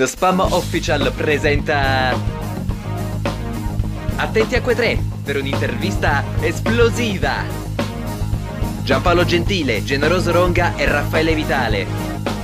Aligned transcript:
The 0.00 0.06
Spam 0.06 0.40
Official 0.40 1.12
presenta 1.12 2.14
Attenti 4.16 4.54
a 4.54 4.62
quei 4.62 4.74
tre 4.74 4.98
per 5.22 5.36
un'intervista 5.36 6.24
esplosiva. 6.40 7.44
Giampaolo 8.82 9.26
Gentile, 9.26 9.84
Generoso 9.84 10.32
Ronga 10.32 10.74
e 10.78 10.86
Raffaele 10.86 11.34
Vitale. 11.34 11.86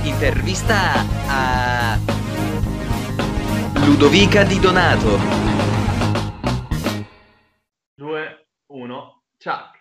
Intervista 0.03 1.03
a 1.27 1.99
Ludovica 3.85 4.43
Di 4.43 4.59
Donato. 4.59 5.17
2, 7.95 8.47
1, 8.67 9.23
ciao. 9.39 9.71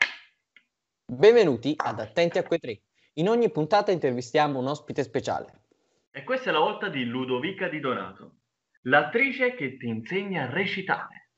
Benvenuti 1.05 1.75
ad 1.77 2.01
Attenti 2.01 2.39
a 2.39 2.43
quei 2.43 2.59
tre. 2.59 2.81
In 3.17 3.29
ogni 3.29 3.51
puntata 3.51 3.93
intervistiamo 3.93 4.59
un 4.59 4.67
ospite 4.67 5.03
speciale. 5.03 5.66
E 6.17 6.25
questa 6.25 6.49
è 6.49 6.53
la 6.55 6.61
volta 6.61 6.89
di 6.89 7.05
Ludovica 7.05 7.69
Di 7.69 7.79
Donato, 7.79 8.37
l'attrice 8.85 9.55
che 9.55 9.77
ti 9.77 9.87
insegna 9.87 10.45
a 10.45 10.51
recitare. 10.51 11.33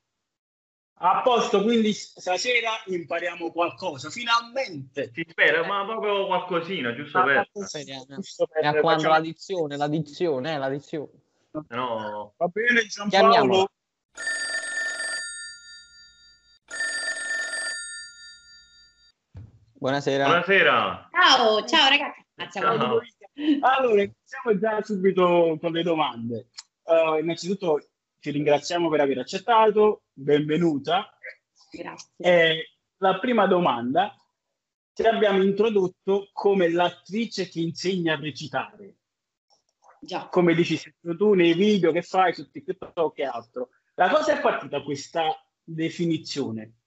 A 1.01 1.21
posto, 1.21 1.63
quindi 1.63 1.91
stasera 1.91 2.69
impariamo 2.85 3.51
qualcosa, 3.51 4.09
finalmente. 4.09 5.11
Si 5.13 5.25
spera, 5.27 5.65
ma 5.65 5.83
proprio 5.83 6.25
qualcosina, 6.27 6.95
giusto 6.95 7.17
Ah, 7.19 7.23
per... 7.25 7.49
Giusto 8.07 8.47
per- 8.47 8.63
E 8.63 8.67
a 8.67 8.71
quando 8.79 9.01
facciamo- 9.03 9.13
l'addizione, 9.15 9.75
l'addizione, 9.75 10.53
eh, 10.53 10.57
l'addizione. 10.57 11.11
Se 11.51 11.75
no... 11.75 12.33
Va 12.37 12.47
bene. 12.47 12.85
Giampaolo. 12.85 13.67
Buonasera. 19.73 20.25
Buonasera. 20.25 21.09
Ciao, 21.11 21.65
ciao 21.65 21.89
ragazzi. 21.89 22.25
Ammazza, 22.35 22.59
Ciao. 22.59 22.99
Allora, 23.61 24.01
iniziamo 24.01 24.57
già 24.59 24.81
subito 24.81 25.57
con 25.61 25.71
le 25.71 25.83
domande. 25.83 26.49
Eh, 26.83 27.19
innanzitutto 27.21 27.89
ti 28.19 28.31
ringraziamo 28.31 28.89
per 28.89 28.99
aver 28.99 29.19
accettato, 29.19 30.03
benvenuta. 30.11 31.09
Grazie. 31.71 32.09
Eh, 32.17 32.69
la 32.97 33.17
prima 33.19 33.47
domanda, 33.47 34.13
ti 34.93 35.03
abbiamo 35.03 35.41
introdotto 35.41 36.29
come 36.33 36.69
l'attrice 36.69 37.47
che 37.47 37.61
insegna 37.61 38.15
a 38.15 38.19
recitare, 38.19 38.97
Già. 40.01 40.27
come 40.27 40.53
dici 40.53 40.77
tu 41.17 41.33
nei 41.33 41.53
video 41.53 41.93
che 41.93 42.01
fai 42.01 42.33
su 42.33 42.49
TikTok 42.51 43.19
e 43.19 43.23
altro. 43.23 43.69
Da 43.95 44.09
cosa 44.09 44.37
è 44.37 44.41
partita 44.41 44.81
questa 44.81 45.41
definizione? 45.63 46.78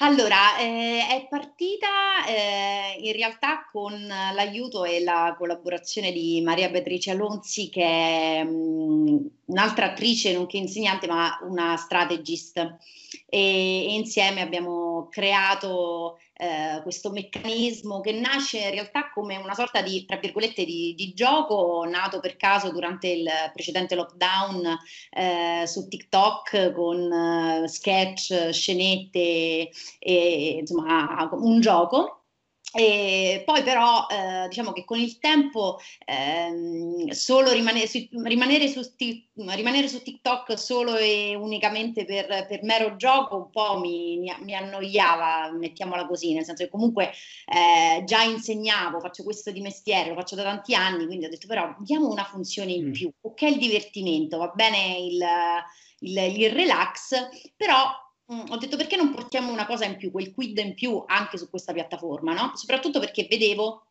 Allora, 0.00 0.58
eh, 0.58 1.06
è 1.08 1.26
partita 1.28 2.26
eh, 2.26 2.98
in 3.00 3.12
realtà 3.14 3.66
con 3.70 4.06
l'aiuto 4.06 4.84
e 4.84 5.02
la 5.02 5.34
collaborazione 5.38 6.12
di 6.12 6.42
Maria 6.42 6.68
Beatrice 6.68 7.12
Alonzi, 7.12 7.70
che 7.70 7.82
è 7.82 8.44
mm, 8.44 9.16
un'altra 9.46 9.86
attrice, 9.86 10.34
nonché 10.34 10.58
insegnante, 10.58 11.06
ma 11.06 11.38
una 11.42 11.76
strategist. 11.76 12.58
E, 12.58 13.86
e 13.86 13.94
insieme 13.94 14.42
abbiamo 14.42 15.08
creato 15.10 16.18
eh, 16.38 16.80
questo 16.82 17.10
meccanismo 17.10 18.00
che 18.00 18.12
nasce 18.12 18.58
in 18.58 18.70
realtà 18.70 19.10
come 19.10 19.36
una 19.36 19.54
sorta 19.54 19.80
di, 19.80 20.04
tra 20.04 20.18
virgolette, 20.18 20.64
di, 20.64 20.94
di 20.94 21.12
gioco 21.14 21.84
nato 21.88 22.20
per 22.20 22.36
caso 22.36 22.70
durante 22.70 23.08
il 23.08 23.28
precedente 23.52 23.94
lockdown 23.94 24.78
eh, 25.10 25.66
su 25.66 25.88
TikTok 25.88 26.72
con 26.72 27.12
eh, 27.12 27.68
sketch, 27.68 28.50
scenette 28.50 29.70
e 29.98 30.56
insomma 30.60 31.28
un 31.32 31.60
gioco. 31.60 32.15
E 32.78 33.42
poi 33.46 33.62
però 33.62 34.06
eh, 34.06 34.48
diciamo 34.48 34.72
che 34.72 34.84
con 34.84 34.98
il 34.98 35.18
tempo 35.18 35.78
ehm, 36.04 37.08
solo 37.10 37.50
rimanere 37.52 37.86
su, 37.86 38.06
rimanere, 38.22 38.68
su, 38.68 38.82
rimanere 39.34 39.88
su 39.88 40.02
TikTok 40.02 40.58
solo 40.58 40.96
e 40.96 41.34
unicamente 41.34 42.04
per, 42.04 42.26
per 42.46 42.62
mero 42.64 42.96
gioco 42.96 43.36
un 43.36 43.50
po' 43.50 43.78
mi, 43.78 44.18
mi- 44.18 44.34
mi 44.40 44.54
annoiava, 44.54 45.50
mettiamola 45.52 46.06
così, 46.06 46.34
nel 46.34 46.44
senso 46.44 46.64
che 46.64 46.70
comunque 46.70 47.12
eh, 47.46 48.02
già 48.04 48.22
insegnavo, 48.24 49.00
faccio 49.00 49.22
questo 49.24 49.50
di 49.52 49.60
mestiere, 49.62 50.10
lo 50.10 50.14
faccio 50.16 50.34
da 50.34 50.42
tanti 50.42 50.74
anni, 50.74 51.06
quindi 51.06 51.24
ho 51.24 51.30
detto 51.30 51.46
però 51.46 51.74
diamo 51.78 52.08
una 52.08 52.24
funzione 52.24 52.72
in 52.72 52.88
Mm. 52.88 52.92
più, 52.92 53.10
ok 53.22 53.40
il 53.42 53.58
divertimento, 53.58 54.36
va 54.38 54.48
bene 54.54 54.98
il, 54.98 55.18
il- 56.00 56.18
il 56.42 56.50
relax, 56.50 57.28
però 57.56 57.90
Mm, 58.32 58.50
ho 58.50 58.56
detto 58.56 58.76
perché 58.76 58.96
non 58.96 59.12
portiamo 59.12 59.52
una 59.52 59.66
cosa 59.66 59.84
in 59.84 59.96
più, 59.96 60.10
quel 60.10 60.32
quid 60.32 60.58
in 60.58 60.74
più 60.74 61.02
anche 61.06 61.38
su 61.38 61.48
questa 61.48 61.72
piattaforma, 61.72 62.34
no? 62.34 62.52
Soprattutto 62.56 62.98
perché 62.98 63.26
vedevo 63.30 63.85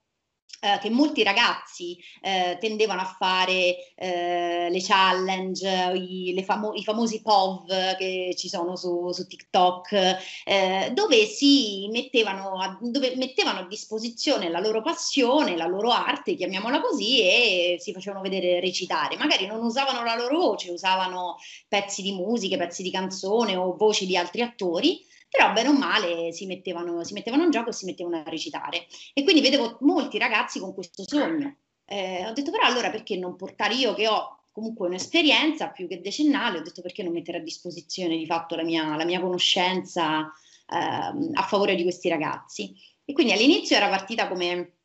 eh, 0.65 0.79
che 0.79 0.89
molti 0.89 1.21
ragazzi 1.21 1.97
eh, 2.21 2.57
tendevano 2.59 3.01
a 3.01 3.15
fare 3.17 3.93
eh, 3.95 4.67
le 4.69 4.81
challenge, 4.81 5.91
i, 5.95 6.33
le 6.33 6.43
famo- 6.43 6.73
i 6.73 6.83
famosi 6.83 7.21
POV 7.21 7.95
che 7.97 8.33
ci 8.35 8.49
sono 8.49 8.75
su, 8.75 9.11
su 9.11 9.27
TikTok, 9.27 10.17
eh, 10.45 10.91
dove 10.93 11.25
si 11.25 11.87
mettevano 11.91 12.59
a, 12.59 12.77
dove 12.81 13.15
mettevano 13.15 13.59
a 13.59 13.67
disposizione 13.67 14.49
la 14.49 14.59
loro 14.59 14.81
passione, 14.81 15.55
la 15.55 15.67
loro 15.67 15.91
arte, 15.91 16.35
chiamiamola 16.35 16.81
così, 16.81 17.21
e 17.21 17.75
si 17.79 17.93
facevano 17.93 18.23
vedere 18.23 18.59
recitare. 18.59 19.17
Magari 19.17 19.45
non 19.45 19.63
usavano 19.63 20.03
la 20.03 20.15
loro 20.15 20.37
voce, 20.37 20.71
usavano 20.71 21.37
pezzi 21.67 22.01
di 22.01 22.11
musica, 22.13 22.57
pezzi 22.57 22.81
di 22.81 22.91
canzone 22.91 23.55
o 23.55 23.75
voci 23.75 24.05
di 24.07 24.17
altri 24.17 24.41
attori, 24.41 24.99
però 25.35 25.51
bene 25.51 25.69
o 25.69 25.73
male 25.73 26.31
si 26.31 26.45
mettevano, 26.45 27.03
si 27.03 27.13
mettevano 27.13 27.43
in 27.43 27.51
gioco 27.51 27.69
e 27.69 27.73
si 27.73 27.85
mettevano 27.85 28.17
a 28.17 28.23
recitare. 28.23 28.87
E 29.13 29.23
quindi 29.23 29.41
vedevo 29.41 29.77
molti 29.81 30.17
ragazzi 30.17 30.59
con 30.59 30.73
questo 30.73 31.03
sogno. 31.05 31.57
Eh, 31.85 32.25
ho 32.25 32.31
detto 32.31 32.51
però 32.51 32.63
allora 32.63 32.89
perché 32.89 33.17
non 33.17 33.35
portare 33.35 33.75
io 33.75 33.93
che 33.93 34.07
ho 34.07 34.39
comunque 34.51 34.87
un'esperienza 34.87 35.67
più 35.67 35.87
che 35.87 35.99
decennale, 35.99 36.59
ho 36.59 36.61
detto 36.61 36.81
perché 36.81 37.03
non 37.03 37.11
mettere 37.11 37.39
a 37.39 37.41
disposizione 37.41 38.15
di 38.17 38.25
fatto 38.25 38.55
la 38.55 38.63
mia, 38.63 38.95
la 38.95 39.03
mia 39.03 39.19
conoscenza 39.19 40.31
ehm, 40.67 41.31
a 41.33 41.43
favore 41.43 41.75
di 41.75 41.83
questi 41.83 42.07
ragazzi. 42.07 42.73
E 43.03 43.13
quindi 43.13 43.33
all'inizio 43.33 43.75
era 43.75 43.89
partita 43.89 44.29
come, 44.29 44.77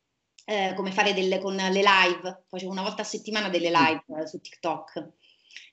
eh, 0.45 0.73
come 0.75 0.91
fare 0.91 1.13
delle, 1.13 1.39
con 1.39 1.55
le 1.55 1.71
live, 1.71 2.43
facevo 2.49 2.69
una 2.69 2.83
volta 2.83 3.01
a 3.01 3.05
settimana 3.05 3.47
delle 3.47 3.71
live 3.71 4.03
eh, 4.19 4.27
su 4.27 4.41
TikTok. 4.41 5.09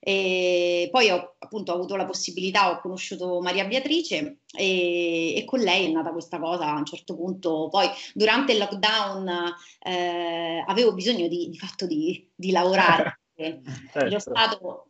E 0.01 0.89
poi 0.91 1.11
ho 1.11 1.37
appunto 1.39 1.73
avuto 1.73 1.97
la 1.97 2.07
possibilità, 2.07 2.71
ho 2.71 2.81
conosciuto 2.81 3.41
Maria 3.41 3.67
Beatrice 3.67 4.39
e, 4.57 5.35
e 5.37 5.45
con 5.45 5.61
lei 5.61 5.87
è 5.87 5.91
nata 5.91 6.13
questa 6.13 6.39
cosa 6.39 6.69
a 6.69 6.79
un 6.79 6.85
certo 6.85 7.15
punto. 7.15 7.69
Poi 7.71 7.89
durante 8.15 8.53
il 8.53 8.59
lockdown 8.59 9.55
eh, 9.81 10.65
avevo 10.67 10.93
bisogno 10.95 11.29
di, 11.29 11.49
di 11.49 11.59
fatto 11.59 11.87
di, 11.87 12.29
di 12.35 12.51
lavorare. 12.51 13.21
Certo. 13.39 14.01
Ero 14.01 14.19
stato 14.19 14.89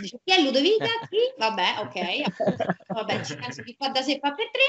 dice, 0.00 0.20
chi 0.24 0.32
è 0.32 0.42
Ludovica? 0.42 0.86
Sì, 1.08 1.32
vabbè, 1.38 1.74
ok, 1.78 2.86
vabbè, 2.88 3.24
ci 3.24 3.36
penso 3.36 3.62
chi 3.62 3.74
fa 3.78 3.88
da 3.88 4.02
sé 4.02 4.18
fa 4.20 4.34
per 4.34 4.50
tre. 4.50 4.62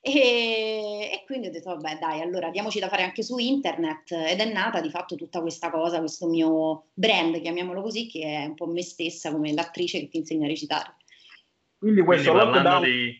E, 0.00 1.10
e 1.12 1.22
quindi 1.26 1.48
ho 1.48 1.50
detto, 1.50 1.74
vabbè, 1.74 1.98
dai, 1.98 2.20
allora 2.20 2.50
diamoci 2.50 2.78
da 2.78 2.88
fare 2.88 3.02
anche 3.02 3.22
su 3.22 3.38
internet. 3.38 4.12
Ed 4.12 4.38
è 4.40 4.52
nata 4.52 4.80
di 4.80 4.90
fatto 4.90 5.16
tutta 5.16 5.40
questa 5.40 5.70
cosa, 5.70 5.98
questo 5.98 6.28
mio 6.28 6.86
brand, 6.94 7.40
chiamiamolo 7.40 7.82
così, 7.82 8.06
che 8.08 8.22
è 8.22 8.44
un 8.44 8.54
po' 8.54 8.66
me 8.66 8.82
stessa 8.82 9.32
come 9.32 9.52
l'attrice 9.52 9.98
che 10.00 10.08
ti 10.08 10.18
insegna 10.18 10.44
a 10.46 10.48
recitare. 10.48 10.96
Quindi 11.78 12.02
Quindi 12.02 12.02
questo 12.02 12.32
parlando 12.32 12.58
lockdown 12.58 12.82
di... 12.84 13.16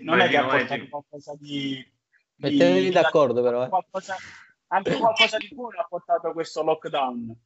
non 0.00 0.18
Vai, 0.18 0.26
è 0.26 0.30
che 0.30 0.36
ha 0.36 0.46
portato 0.46 0.88
qualcosa 0.88 1.34
di... 1.38 1.90
Mettetevi 2.36 2.80
di- 2.80 2.90
d'accordo 2.90 3.42
però. 3.42 3.64
eh. 3.64 3.68
qualcosa- 3.68 4.16
anche 4.68 4.96
qualcosa 4.96 5.36
di 5.36 5.50
buono 5.52 5.78
ha 5.78 5.86
portato 5.88 6.32
questo 6.32 6.62
lockdown. 6.62 7.36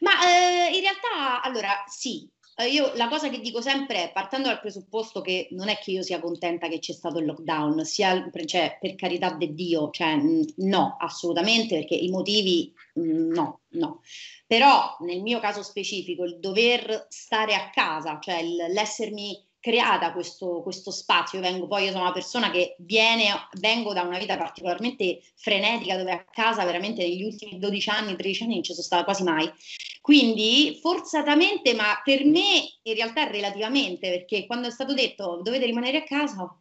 Ma 0.00 0.10
eh, 0.26 0.74
in 0.76 0.80
realtà, 0.80 1.40
allora, 1.42 1.84
sì, 1.86 2.28
io 2.64 2.92
la 2.94 3.08
cosa 3.08 3.28
che 3.28 3.40
dico 3.40 3.60
sempre 3.60 4.04
è, 4.10 4.12
partendo 4.12 4.48
dal 4.48 4.60
presupposto 4.60 5.20
che 5.20 5.48
non 5.52 5.68
è 5.68 5.78
che 5.78 5.90
io 5.92 6.02
sia 6.02 6.20
contenta 6.20 6.68
che 6.68 6.78
c'è 6.78 6.92
stato 6.92 7.18
il 7.18 7.26
lockdown, 7.26 7.84
sia, 7.84 8.30
cioè, 8.46 8.78
per 8.80 8.94
carità 8.96 9.32
di 9.34 9.54
Dio, 9.54 9.90
cioè, 9.90 10.16
no, 10.56 10.96
assolutamente, 10.98 11.76
perché 11.78 11.94
i 11.94 12.08
motivi, 12.08 12.72
mh, 12.94 13.32
no, 13.32 13.60
no. 13.70 14.00
Però 14.46 14.96
nel 15.00 15.22
mio 15.22 15.38
caso 15.40 15.62
specifico, 15.62 16.24
il 16.24 16.38
dover 16.40 17.06
stare 17.08 17.54
a 17.54 17.70
casa, 17.70 18.18
cioè 18.20 18.38
il- 18.40 18.72
l'essermi 18.72 19.46
creata 19.60 20.12
questo, 20.12 20.62
questo 20.62 20.90
spazio, 20.90 21.38
io 21.38 21.44
vengo 21.44 21.66
poi, 21.66 21.84
io 21.84 21.90
sono 21.90 22.04
una 22.04 22.12
persona 22.12 22.50
che 22.50 22.76
viene, 22.78 23.26
vengo 23.58 23.92
da 23.92 24.02
una 24.02 24.18
vita 24.18 24.36
particolarmente 24.36 25.20
frenetica, 25.36 25.96
dove 25.96 26.12
a 26.12 26.24
casa 26.24 26.64
veramente 26.64 27.02
negli 27.02 27.22
ultimi 27.22 27.58
12 27.58 27.90
anni, 27.90 28.16
13 28.16 28.42
anni 28.44 28.54
non 28.54 28.62
ci 28.62 28.72
sono 28.72 28.84
stata 28.84 29.04
quasi 29.04 29.22
mai. 29.22 29.52
Quindi 30.00 30.78
forzatamente, 30.80 31.74
ma 31.74 32.00
per 32.02 32.24
me 32.24 32.78
in 32.82 32.94
realtà 32.94 33.24
relativamente, 33.24 34.10
perché 34.10 34.46
quando 34.46 34.68
è 34.68 34.70
stato 34.70 34.94
detto 34.94 35.40
dovete 35.42 35.66
rimanere 35.66 35.98
a 35.98 36.04
casa, 36.04 36.54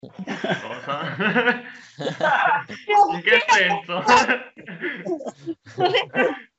Cosa? 0.00 1.04
In 3.12 3.20
che 3.20 3.44
senso? 3.46 4.02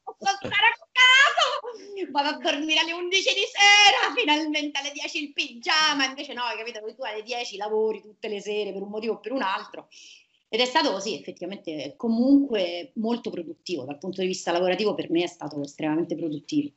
Posso 0.04 0.38
stare 0.38 0.68
a 0.68 0.78
casa, 0.92 1.44
vado 2.10 2.30
a 2.30 2.38
dormire 2.38 2.80
alle 2.80 2.94
11 2.94 3.34
di 3.34 3.46
sera, 3.48 4.14
finalmente 4.16 4.80
alle 4.80 4.92
10 4.92 5.24
il 5.24 5.34
pigiama, 5.34 6.06
invece 6.06 6.34
no, 6.34 6.44
hai 6.44 6.58
capito? 6.58 6.80
Tu 6.96 7.04
alle 7.04 7.24
10 7.24 7.58
lavori 7.58 8.02
tutte 8.02 8.28
le 8.28 8.42
sere 8.42 8.74
per 8.74 8.82
un 8.82 8.90
motivo 8.90 9.14
o 9.14 9.20
per 9.20 9.32
un 9.32 9.42
altro. 9.42 9.88
ed 10.54 10.60
è 10.60 10.66
stato 10.66 10.92
così, 10.92 11.18
effettivamente, 11.18 11.94
comunque 11.96 12.92
molto 12.96 13.30
produttivo. 13.30 13.86
Dal 13.86 13.98
punto 13.98 14.20
di 14.20 14.28
vista 14.28 14.52
lavorativo 14.52 14.94
per 14.94 15.10
me 15.10 15.24
è 15.24 15.28
stato 15.28 15.62
estremamente 15.62 16.14
produttivo. 16.16 16.72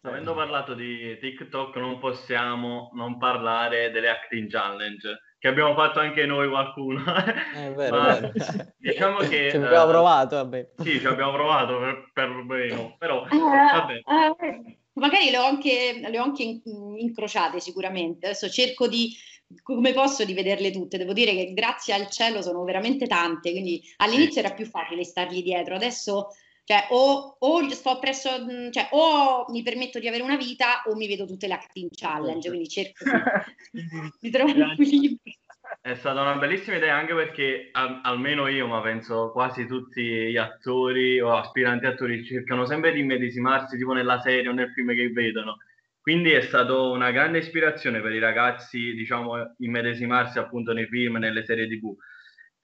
Avendo 0.00 0.34
parlato 0.34 0.72
di 0.72 1.18
TikTok 1.18 1.76
non 1.76 1.98
possiamo 1.98 2.90
non 2.94 3.18
parlare 3.18 3.90
delle 3.90 4.08
acting 4.08 4.48
challenge 4.48 5.20
che 5.46 5.52
abbiamo 5.52 5.74
fatto 5.74 6.00
anche 6.00 6.26
noi 6.26 6.48
qualcuno. 6.48 7.02
È 7.48 7.70
vero, 7.74 7.96
Ma 7.96 8.16
è 8.18 8.20
vero. 8.20 8.32
diciamo 8.76 9.18
che 9.18 9.50
Ci 9.50 9.56
abbiamo 9.56 9.84
eh, 9.84 9.88
provato, 9.88 10.36
vabbè. 10.36 10.70
Sì, 10.76 10.98
ci 10.98 11.06
abbiamo 11.06 11.32
provato 11.32 11.78
per, 11.78 12.10
per 12.12 12.28
meno, 12.30 12.96
però 12.98 13.24
Eh, 13.26 13.36
vabbè. 13.36 13.94
eh, 13.94 14.78
magari 14.94 15.30
le 15.30 15.38
ho 15.38 15.44
anche, 15.44 16.00
le 16.08 16.18
ho 16.18 16.22
anche 16.22 16.42
in- 16.42 16.60
incrociate 16.98 17.60
sicuramente. 17.60 18.26
Adesso 18.26 18.48
cerco 18.50 18.88
di, 18.88 19.14
come 19.62 19.92
posso, 19.92 20.24
di 20.24 20.34
vederle 20.34 20.70
tutte. 20.70 20.98
Devo 20.98 21.12
dire 21.12 21.32
che 21.34 21.52
grazie 21.52 21.94
al 21.94 22.08
cielo 22.10 22.42
sono 22.42 22.64
veramente 22.64 23.06
tante, 23.06 23.50
quindi 23.52 23.80
all'inizio 23.98 24.40
era 24.40 24.52
più 24.52 24.66
facile 24.66 25.04
stargli 25.04 25.42
dietro, 25.42 25.74
adesso 25.76 26.28
cioè, 26.66 26.88
o, 26.90 27.36
o 27.38 27.68
sto 27.70 28.00
presso, 28.00 28.28
mh, 28.44 28.72
cioè, 28.72 28.88
o 28.90 29.46
mi 29.50 29.62
permetto 29.62 30.00
di 30.00 30.08
avere 30.08 30.24
una 30.24 30.36
vita 30.36 30.82
o 30.86 30.96
mi 30.96 31.06
vedo 31.06 31.24
tutte 31.24 31.46
le 31.46 31.54
acting 31.54 31.88
challenge, 31.94 32.48
quindi 32.48 32.68
cerco 32.68 33.04
di, 33.70 33.84
di 34.18 34.30
trovare 34.30 34.72
equilibrio. 34.72 35.32
È 35.80 35.94
stata 35.94 36.20
una 36.22 36.34
bellissima 36.34 36.76
idea 36.76 36.96
anche 36.96 37.14
perché 37.14 37.68
al- 37.70 38.00
almeno 38.02 38.48
io, 38.48 38.66
ma 38.66 38.80
penso 38.80 39.30
quasi 39.30 39.64
tutti 39.66 40.02
gli 40.02 40.36
attori 40.36 41.20
o 41.20 41.36
aspiranti 41.36 41.86
attori 41.86 42.24
cercano 42.24 42.66
sempre 42.66 42.92
di 42.92 42.98
immedesimarsi 42.98 43.76
tipo 43.76 43.92
nella 43.92 44.18
serie 44.18 44.48
o 44.48 44.52
nel 44.52 44.72
film 44.72 44.92
che 44.92 45.08
vedono. 45.10 45.58
Quindi 46.00 46.32
è 46.32 46.40
stata 46.40 46.76
una 46.80 47.12
grande 47.12 47.38
ispirazione 47.38 48.00
per 48.00 48.12
i 48.12 48.18
ragazzi, 48.18 48.92
diciamo, 48.94 49.54
immedesimarsi 49.58 50.38
appunto 50.40 50.72
nei 50.72 50.86
film, 50.88 51.18
nelle 51.18 51.44
serie 51.44 51.68
TV. 51.68 51.94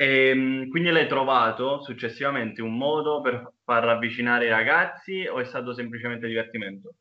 E, 0.03 0.35
mh, 0.35 0.69
quindi 0.71 0.91
l'hai 0.91 1.07
trovato 1.07 1.81
successivamente 1.81 2.61
un 2.61 2.77
modo 2.77 3.21
per 3.21 3.53
far 3.65 3.89
avvicinare 3.89 4.47
i 4.47 4.49
ragazzi 4.49 5.27
o 5.29 5.39
è 5.39 5.45
stato 5.45 5.73
semplicemente 5.75 6.27
divertimento? 6.27 6.95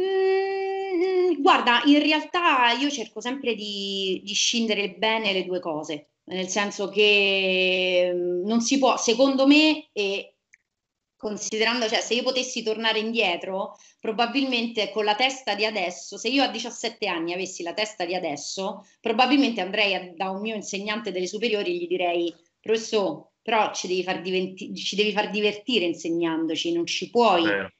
Mm, 0.00 1.40
guarda, 1.40 1.82
in 1.84 2.00
realtà 2.02 2.72
io 2.72 2.90
cerco 2.90 3.20
sempre 3.20 3.54
di, 3.54 4.20
di 4.24 4.32
scindere 4.34 4.94
bene 4.94 5.32
le 5.32 5.44
due 5.44 5.60
cose, 5.60 6.08
nel 6.24 6.48
senso 6.48 6.88
che 6.88 8.10
mm, 8.12 8.44
non 8.44 8.60
si 8.60 8.78
può, 8.78 8.96
secondo 8.96 9.46
me, 9.46 9.88
e 9.92 10.33
considerando, 11.24 11.88
cioè, 11.88 12.00
se 12.02 12.12
io 12.12 12.22
potessi 12.22 12.62
tornare 12.62 12.98
indietro, 12.98 13.78
probabilmente 13.98 14.90
con 14.90 15.06
la 15.06 15.14
testa 15.14 15.54
di 15.54 15.64
adesso, 15.64 16.18
se 16.18 16.28
io 16.28 16.42
a 16.42 16.48
17 16.48 17.06
anni 17.06 17.32
avessi 17.32 17.62
la 17.62 17.72
testa 17.72 18.04
di 18.04 18.14
adesso, 18.14 18.86
probabilmente 19.00 19.62
andrei 19.62 19.94
a- 19.94 20.12
da 20.14 20.28
un 20.28 20.42
mio 20.42 20.54
insegnante 20.54 21.12
delle 21.12 21.26
superiori 21.26 21.70
e 21.70 21.74
gli 21.76 21.86
direi, 21.86 22.34
professore, 22.60 23.30
però 23.40 23.72
ci 23.72 23.86
devi 23.86 24.02
far, 24.02 24.20
diventi- 24.20 24.74
ci 24.74 24.96
devi 24.96 25.12
far 25.12 25.30
divertire 25.30 25.86
insegnandoci, 25.86 26.72
non 26.72 26.84
ci 26.84 27.08
puoi 27.08 27.42
Vero. 27.44 27.72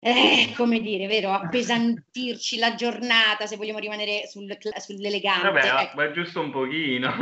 eh, 0.00 0.52
come 0.56 0.80
dire, 0.80 1.06
vero, 1.06 1.30
appesantirci 1.30 2.58
la 2.58 2.74
giornata 2.74 3.46
se 3.46 3.56
vogliamo 3.56 3.78
rimanere 3.78 4.26
sul, 4.26 4.52
sull'elegante. 4.78 5.48
Vabbè, 5.48 5.82
ecco. 5.82 5.96
ma 5.96 6.10
giusto 6.10 6.40
un 6.40 6.50
pochino. 6.50 7.12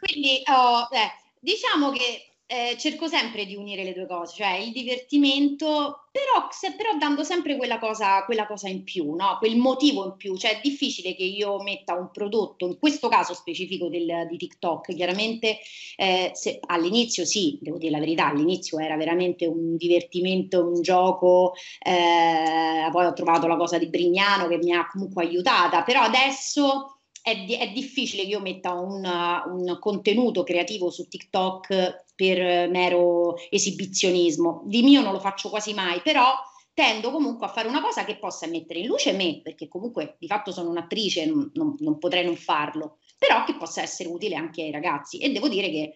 Quindi 0.00 0.42
oh, 0.46 0.88
eh, 0.90 1.12
diciamo 1.38 1.90
che 1.90 2.27
eh, 2.50 2.76
cerco 2.78 3.08
sempre 3.08 3.44
di 3.44 3.54
unire 3.56 3.84
le 3.84 3.92
due 3.92 4.06
cose, 4.06 4.34
cioè 4.36 4.56
il 4.56 4.72
divertimento, 4.72 6.08
però, 6.10 6.48
se- 6.50 6.74
però 6.76 6.96
dando 6.96 7.22
sempre 7.22 7.56
quella 7.58 7.78
cosa, 7.78 8.24
quella 8.24 8.46
cosa 8.46 8.68
in 8.68 8.84
più, 8.84 9.12
no? 9.14 9.36
quel 9.38 9.56
motivo 9.56 10.04
in 10.06 10.16
più. 10.16 10.34
Cioè 10.36 10.52
è 10.58 10.60
difficile 10.62 11.14
che 11.14 11.24
io 11.24 11.60
metta 11.62 11.92
un 11.94 12.10
prodotto, 12.10 12.66
in 12.66 12.78
questo 12.78 13.08
caso 13.08 13.34
specifico 13.34 13.88
del- 13.90 14.26
di 14.30 14.36
TikTok, 14.38 14.94
chiaramente 14.94 15.58
eh, 15.96 16.30
se- 16.34 16.58
all'inizio 16.66 17.24
sì, 17.26 17.58
devo 17.60 17.76
dire 17.78 17.90
la 17.92 17.98
verità, 17.98 18.28
all'inizio 18.28 18.78
era 18.78 18.96
veramente 18.96 19.44
un 19.46 19.76
divertimento, 19.76 20.64
un 20.66 20.80
gioco, 20.80 21.52
eh, 21.80 22.88
poi 22.90 23.04
ho 23.06 23.12
trovato 23.12 23.46
la 23.46 23.56
cosa 23.56 23.78
di 23.78 23.88
Brignano 23.88 24.48
che 24.48 24.56
mi 24.58 24.72
ha 24.72 24.86
comunque 24.88 25.24
aiutata, 25.24 25.82
però 25.82 26.00
adesso 26.02 27.00
è, 27.22 27.36
di- 27.44 27.56
è 27.56 27.70
difficile 27.72 28.22
che 28.22 28.28
io 28.28 28.40
metta 28.40 28.72
un, 28.72 29.04
un 29.04 29.76
contenuto 29.80 30.42
creativo 30.44 30.90
su 30.90 31.06
TikTok 31.08 32.06
per 32.18 32.40
eh, 32.40 32.66
mero 32.66 33.36
esibizionismo. 33.48 34.62
Di 34.66 34.82
mio 34.82 35.02
non 35.02 35.12
lo 35.12 35.20
faccio 35.20 35.48
quasi 35.50 35.72
mai, 35.72 36.00
però 36.02 36.34
tendo 36.74 37.10
comunque 37.12 37.46
a 37.46 37.50
fare 37.50 37.68
una 37.68 37.80
cosa 37.80 38.04
che 38.04 38.18
possa 38.18 38.46
mettere 38.48 38.80
in 38.80 38.86
luce 38.86 39.12
me, 39.12 39.40
perché 39.42 39.68
comunque 39.68 40.16
di 40.18 40.26
fatto 40.26 40.50
sono 40.52 40.70
un'attrice, 40.70 41.26
non, 41.26 41.48
non- 41.54 41.74
non 41.78 41.98
potrei 41.98 42.24
non 42.24 42.36
farlo, 42.36 42.98
però 43.16 43.44
che 43.44 43.56
possa 43.56 43.82
essere 43.82 44.08
utile 44.08 44.34
anche 44.34 44.62
ai 44.62 44.70
ragazzi. 44.72 45.18
E 45.18 45.30
devo 45.30 45.48
dire 45.48 45.70
che 45.70 45.94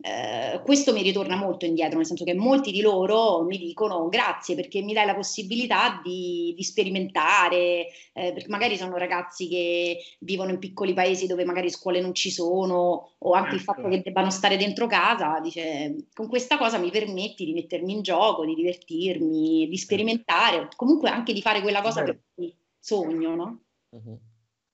eh, 0.00 0.60
questo 0.64 0.92
mi 0.92 1.02
ritorna 1.02 1.36
molto 1.36 1.66
indietro, 1.66 1.98
nel 1.98 2.06
senso 2.06 2.24
che 2.24 2.34
molti 2.34 2.72
di 2.72 2.80
loro 2.80 3.44
mi 3.44 3.58
dicono 3.58 4.08
grazie 4.08 4.56
perché 4.56 4.82
mi 4.82 4.92
dai 4.92 5.06
la 5.06 5.14
possibilità 5.14 6.00
di, 6.02 6.52
di 6.56 6.62
sperimentare, 6.64 7.86
eh, 8.12 8.32
perché 8.32 8.48
magari 8.48 8.76
sono 8.76 8.96
ragazzi 8.96 9.48
che 9.48 9.98
vivono 10.18 10.50
in 10.50 10.58
piccoli 10.58 10.94
paesi 10.94 11.28
dove 11.28 11.44
magari 11.44 11.70
scuole 11.70 12.00
non 12.00 12.12
ci 12.12 12.30
sono, 12.30 13.12
o 13.18 13.32
anche 13.32 13.54
il 13.54 13.60
Certo. 13.60 13.72
fatto 13.72 13.88
che 13.88 14.02
debbano 14.02 14.30
stare 14.30 14.56
dentro 14.56 14.86
casa, 14.86 15.38
dice, 15.40 16.08
con 16.12 16.28
questa 16.28 16.58
cosa 16.58 16.78
mi 16.78 16.90
permetti 16.90 17.44
di 17.44 17.52
mettermi 17.52 17.92
in 17.92 18.02
gioco, 18.02 18.44
di 18.44 18.54
divertirmi, 18.54 19.68
di 19.68 19.76
sperimentare, 19.78 20.68
comunque 20.74 21.08
anche 21.08 21.32
di 21.32 21.40
fare 21.40 21.60
quella 21.60 21.80
cosa 21.80 22.02
per 22.02 22.18
cui 22.34 22.54
sogno, 22.78 23.34
no? 23.34 23.62
Mhm. 23.90 24.18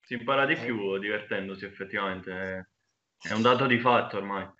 Si 0.00 0.14
impara 0.14 0.46
di 0.46 0.56
più 0.56 0.98
divertendosi 0.98 1.66
effettivamente, 1.66 2.70
è 3.20 3.32
un 3.32 3.42
dato 3.42 3.66
di 3.66 3.78
fatto 3.78 4.16
ormai. 4.16 4.58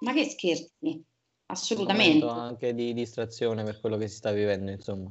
Ma 0.00 0.12
che 0.12 0.24
scherzi, 0.24 0.68
Un 0.80 1.02
assolutamente. 1.46 2.24
momento 2.24 2.40
anche 2.40 2.74
di 2.74 2.92
distrazione 2.92 3.64
per 3.64 3.80
quello 3.80 3.96
che 3.96 4.08
si 4.08 4.16
sta 4.16 4.32
vivendo, 4.32 4.70
insomma. 4.70 5.10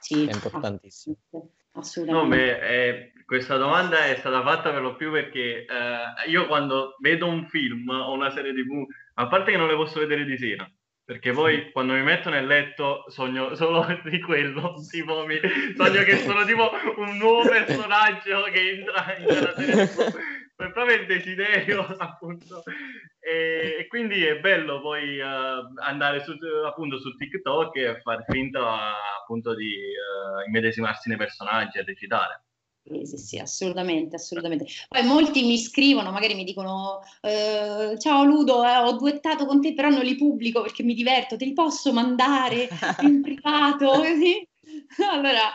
Sì, 0.00 0.26
È 0.26 0.32
importantissimo. 0.32 1.16
No, 1.30 1.50
Assolutamente. 1.72 2.36
beh, 2.36 2.88
eh, 2.88 3.12
questa 3.24 3.56
domanda 3.56 4.06
è 4.06 4.16
stata 4.16 4.42
fatta 4.42 4.70
per 4.70 4.82
lo 4.82 4.96
più 4.96 5.10
perché 5.10 5.64
eh, 5.64 6.30
io 6.30 6.46
quando 6.46 6.96
vedo 7.00 7.26
un 7.26 7.48
film 7.48 7.88
o 7.88 8.12
una 8.12 8.30
serie 8.30 8.52
TV, 8.52 8.86
a 9.14 9.26
parte 9.26 9.50
che 9.50 9.56
non 9.56 9.66
le 9.66 9.74
posso 9.74 9.98
vedere 9.98 10.24
di 10.24 10.38
sera, 10.38 10.70
perché 11.04 11.32
poi 11.32 11.72
quando 11.72 11.94
mi 11.94 12.02
metto 12.02 12.30
nel 12.30 12.46
letto 12.46 13.04
sogno 13.08 13.54
solo 13.56 13.84
di 14.08 14.20
quello, 14.20 14.74
tipo 14.88 15.26
mi, 15.26 15.40
sogno 15.76 16.02
che 16.04 16.18
sono 16.18 16.44
tipo 16.44 16.70
un 16.96 17.16
nuovo 17.16 17.48
personaggio 17.48 18.42
che 18.52 18.70
entra 18.70 19.16
in 19.18 19.26
TV, 19.26 20.14
è 20.56 20.70
proprio 20.70 20.96
il 20.96 21.06
desiderio 21.06 21.84
appunto 21.98 22.62
e, 23.18 23.76
e 23.80 23.86
quindi 23.88 24.24
è 24.24 24.38
bello 24.38 24.80
poi 24.80 25.18
eh, 25.18 25.24
andare 25.80 26.22
su, 26.22 26.32
appunto 26.66 26.98
su 26.98 27.16
TikTok 27.16 27.76
e 27.76 28.00
far 28.02 28.24
finta 28.28 28.94
appunto 29.20 29.54
di 29.54 29.72
eh, 29.72 30.46
immedesimarsi 30.46 31.08
nei 31.08 31.18
personaggi 31.18 31.78
e 31.78 31.84
recitare. 31.84 32.42
Sì, 32.86 33.06
sì, 33.06 33.16
sì, 33.16 33.38
assolutamente, 33.38 34.16
assolutamente. 34.16 34.66
Poi 34.88 35.02
molti 35.06 35.42
mi 35.46 35.56
scrivono, 35.56 36.10
magari 36.10 36.34
mi 36.34 36.44
dicono: 36.44 37.00
eh, 37.22 37.96
Ciao 37.98 38.24
Ludo, 38.24 38.62
eh, 38.62 38.76
ho 38.76 38.92
duettato 38.98 39.46
con 39.46 39.62
te, 39.62 39.72
però 39.72 39.88
non 39.88 40.04
li 40.04 40.16
pubblico 40.16 40.60
perché 40.60 40.82
mi 40.82 40.92
diverto, 40.92 41.38
te 41.38 41.46
li 41.46 41.54
posso 41.54 41.94
mandare 41.94 42.68
in 43.00 43.22
privato? 43.24 43.86
Così. 43.86 44.46
Allora, 45.10 45.54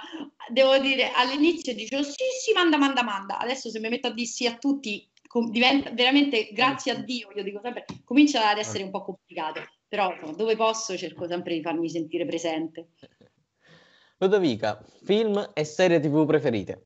devo 0.50 0.78
dire, 0.80 1.12
all'inizio 1.12 1.74
dicevo: 1.74 2.04
Sì, 2.04 2.24
sì, 2.42 2.54
manda, 2.54 2.78
manda, 2.78 3.04
manda. 3.04 3.38
Adesso 3.38 3.70
se 3.70 3.80
mi 3.80 3.90
metto 3.90 4.08
a 4.08 4.12
dire 4.12 4.28
sì 4.28 4.46
a 4.46 4.58
tutti, 4.58 5.10
com- 5.28 5.50
diventa 5.50 5.92
veramente, 5.92 6.50
grazie 6.52 6.92
a 6.92 6.96
Dio, 6.96 7.30
io 7.36 7.44
dico 7.44 7.60
sempre, 7.62 7.86
comincia 8.04 8.50
ad 8.50 8.58
essere 8.58 8.84
un 8.84 8.92
po' 8.92 9.04
complicato. 9.04 9.62
Però 9.88 10.12
insomma, 10.14 10.34
dove 10.34 10.56
posso 10.56 10.98
cerco 10.98 11.28
sempre 11.28 11.56
di 11.56 11.62
farmi 11.62 11.90
sentire 11.90 12.26
presente. 12.26 12.90
Ludovica, 14.20 14.84
film 15.04 15.52
e 15.54 15.64
serie 15.64 16.00
TV 16.00 16.26
preferite? 16.26 16.84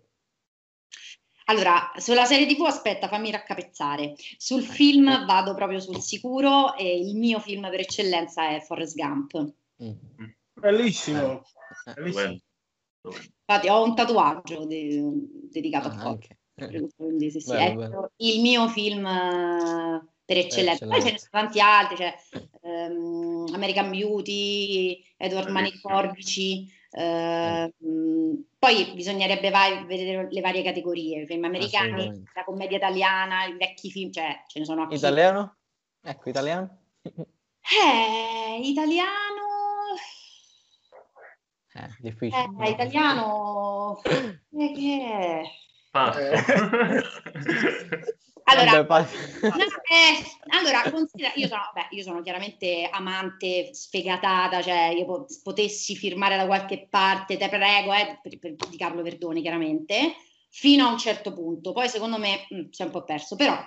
Allora, 1.45 1.91
sulla 1.97 2.25
serie 2.25 2.45
TV, 2.45 2.61
aspetta, 2.61 3.07
fammi 3.09 3.31
raccapezzare. 3.31 4.15
Sul 4.37 4.63
film 4.63 5.25
vado 5.25 5.53
proprio 5.55 5.79
sul 5.79 5.99
sicuro 5.99 6.75
e 6.75 6.97
il 6.97 7.17
mio 7.17 7.39
film 7.39 7.69
per 7.69 7.81
eccellenza 7.81 8.49
è 8.49 8.61
Forrest 8.61 8.95
Gump. 8.95 9.53
Mm. 9.83 9.91
Bellissimo. 10.53 11.43
Eh. 11.95 12.41
Infatti 13.45 13.67
ho 13.67 13.83
un 13.83 13.95
tatuaggio 13.95 14.65
de- 14.65 15.01
dedicato 15.51 15.89
a 15.89 15.91
ah, 15.91 15.97
Forrest. 15.97 16.31
anche. 16.55 16.91
Quindi 16.95 17.31
sì, 17.31 17.39
sì, 17.39 17.51
Bello, 17.51 17.71
è 17.71 17.87
bello. 17.87 18.11
il 18.17 18.41
mio 18.41 18.67
film 18.67 19.05
eh, 19.05 20.05
per 20.23 20.37
eccellenza. 20.37 20.87
Poi 20.87 21.01
ce 21.01 21.11
ne 21.11 21.17
sono 21.17 21.29
tanti 21.31 21.59
altri, 21.59 21.95
cioè 21.97 22.15
ehm, 22.61 23.45
American 23.53 23.89
Beauty, 23.89 25.03
Edward 25.17 25.49
Mani 25.49 25.71
di 25.71 25.79
Bellissimo. 25.81 25.93
Forbici. 25.93 26.73
ehm, 26.91 28.45
poi 28.59 28.93
bisognerebbe 28.93 29.49
vai- 29.49 29.83
vedere 29.85 30.27
le 30.29 30.41
varie 30.41 30.63
categorie, 30.63 31.25
film 31.25 31.43
americani, 31.43 32.23
la 32.33 32.43
commedia 32.43 32.77
italiana, 32.77 33.45
i 33.45 33.57
vecchi 33.57 33.89
film, 33.89 34.11
cioè 34.11 34.43
ce 34.47 34.59
ne 34.59 34.65
sono 34.65 34.83
anche 34.83 34.95
Italiano? 34.95 35.57
Ecco, 36.01 36.29
italiano? 36.29 36.77
Eh, 37.65 38.59
italiano. 38.61 39.32
Eh, 41.73 41.89
difficile. 41.99 42.49
Eh, 42.61 42.69
italiano. 42.69 44.01
Eh, 44.55 44.71
che 44.71 45.01
è? 45.03 45.41
Passo. 45.89 46.19
Allora, 48.45 48.83
no, 48.83 48.97
eh, 48.97 50.23
allora 50.49 50.91
considera, 50.91 51.31
io, 51.35 51.47
sono, 51.47 51.61
beh, 51.73 51.87
io 51.91 52.03
sono 52.03 52.21
chiaramente 52.21 52.87
amante 52.91 53.73
sfegatata, 53.73 54.61
cioè 54.61 54.93
io 54.95 55.25
potessi 55.41 55.95
firmare 55.95 56.35
da 56.35 56.45
qualche 56.45 56.87
parte, 56.89 57.37
te 57.37 57.47
prego, 57.47 57.93
eh, 57.93 58.19
per, 58.21 58.37
per, 58.39 58.55
di 58.69 58.77
Carlo 58.77 59.01
Verdoni 59.01 59.41
chiaramente, 59.41 60.15
fino 60.49 60.85
a 60.85 60.91
un 60.91 60.97
certo 60.97 61.33
punto. 61.33 61.71
Poi 61.71 61.87
secondo 61.87 62.17
me 62.17 62.45
mh, 62.49 62.55
mm, 62.55 62.69
si 62.69 62.81
è 62.81 62.85
un 62.85 62.91
po' 62.91 63.03
perso, 63.03 63.35
però 63.35 63.63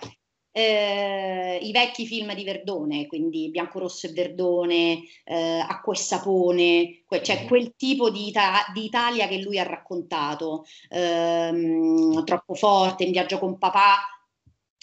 eh, 0.57 1.59
i 1.61 1.71
vecchi 1.71 2.07
film 2.07 2.33
di 2.35 2.43
Verdone, 2.43 3.07
quindi 3.07 3.51
Bianco 3.51 3.79
Rosso 3.79 4.07
e 4.07 4.13
Verdone, 4.13 5.03
eh, 5.25 5.59
Acqua 5.59 5.93
e 5.93 5.97
Sapone, 5.97 7.03
que- 7.05 7.23
cioè 7.23 7.45
mm. 7.45 7.47
quel 7.47 7.75
tipo 7.77 8.09
di, 8.09 8.29
ita- 8.29 8.65
di, 8.73 8.85
Italia 8.87 9.29
che 9.29 9.37
lui 9.39 9.59
ha 9.59 9.65
raccontato, 9.65 10.65
ehm, 10.89 12.25
troppo 12.25 12.55
forte, 12.55 13.05
in 13.05 13.13
viaggio 13.13 13.39
con 13.39 13.59
papà, 13.59 13.97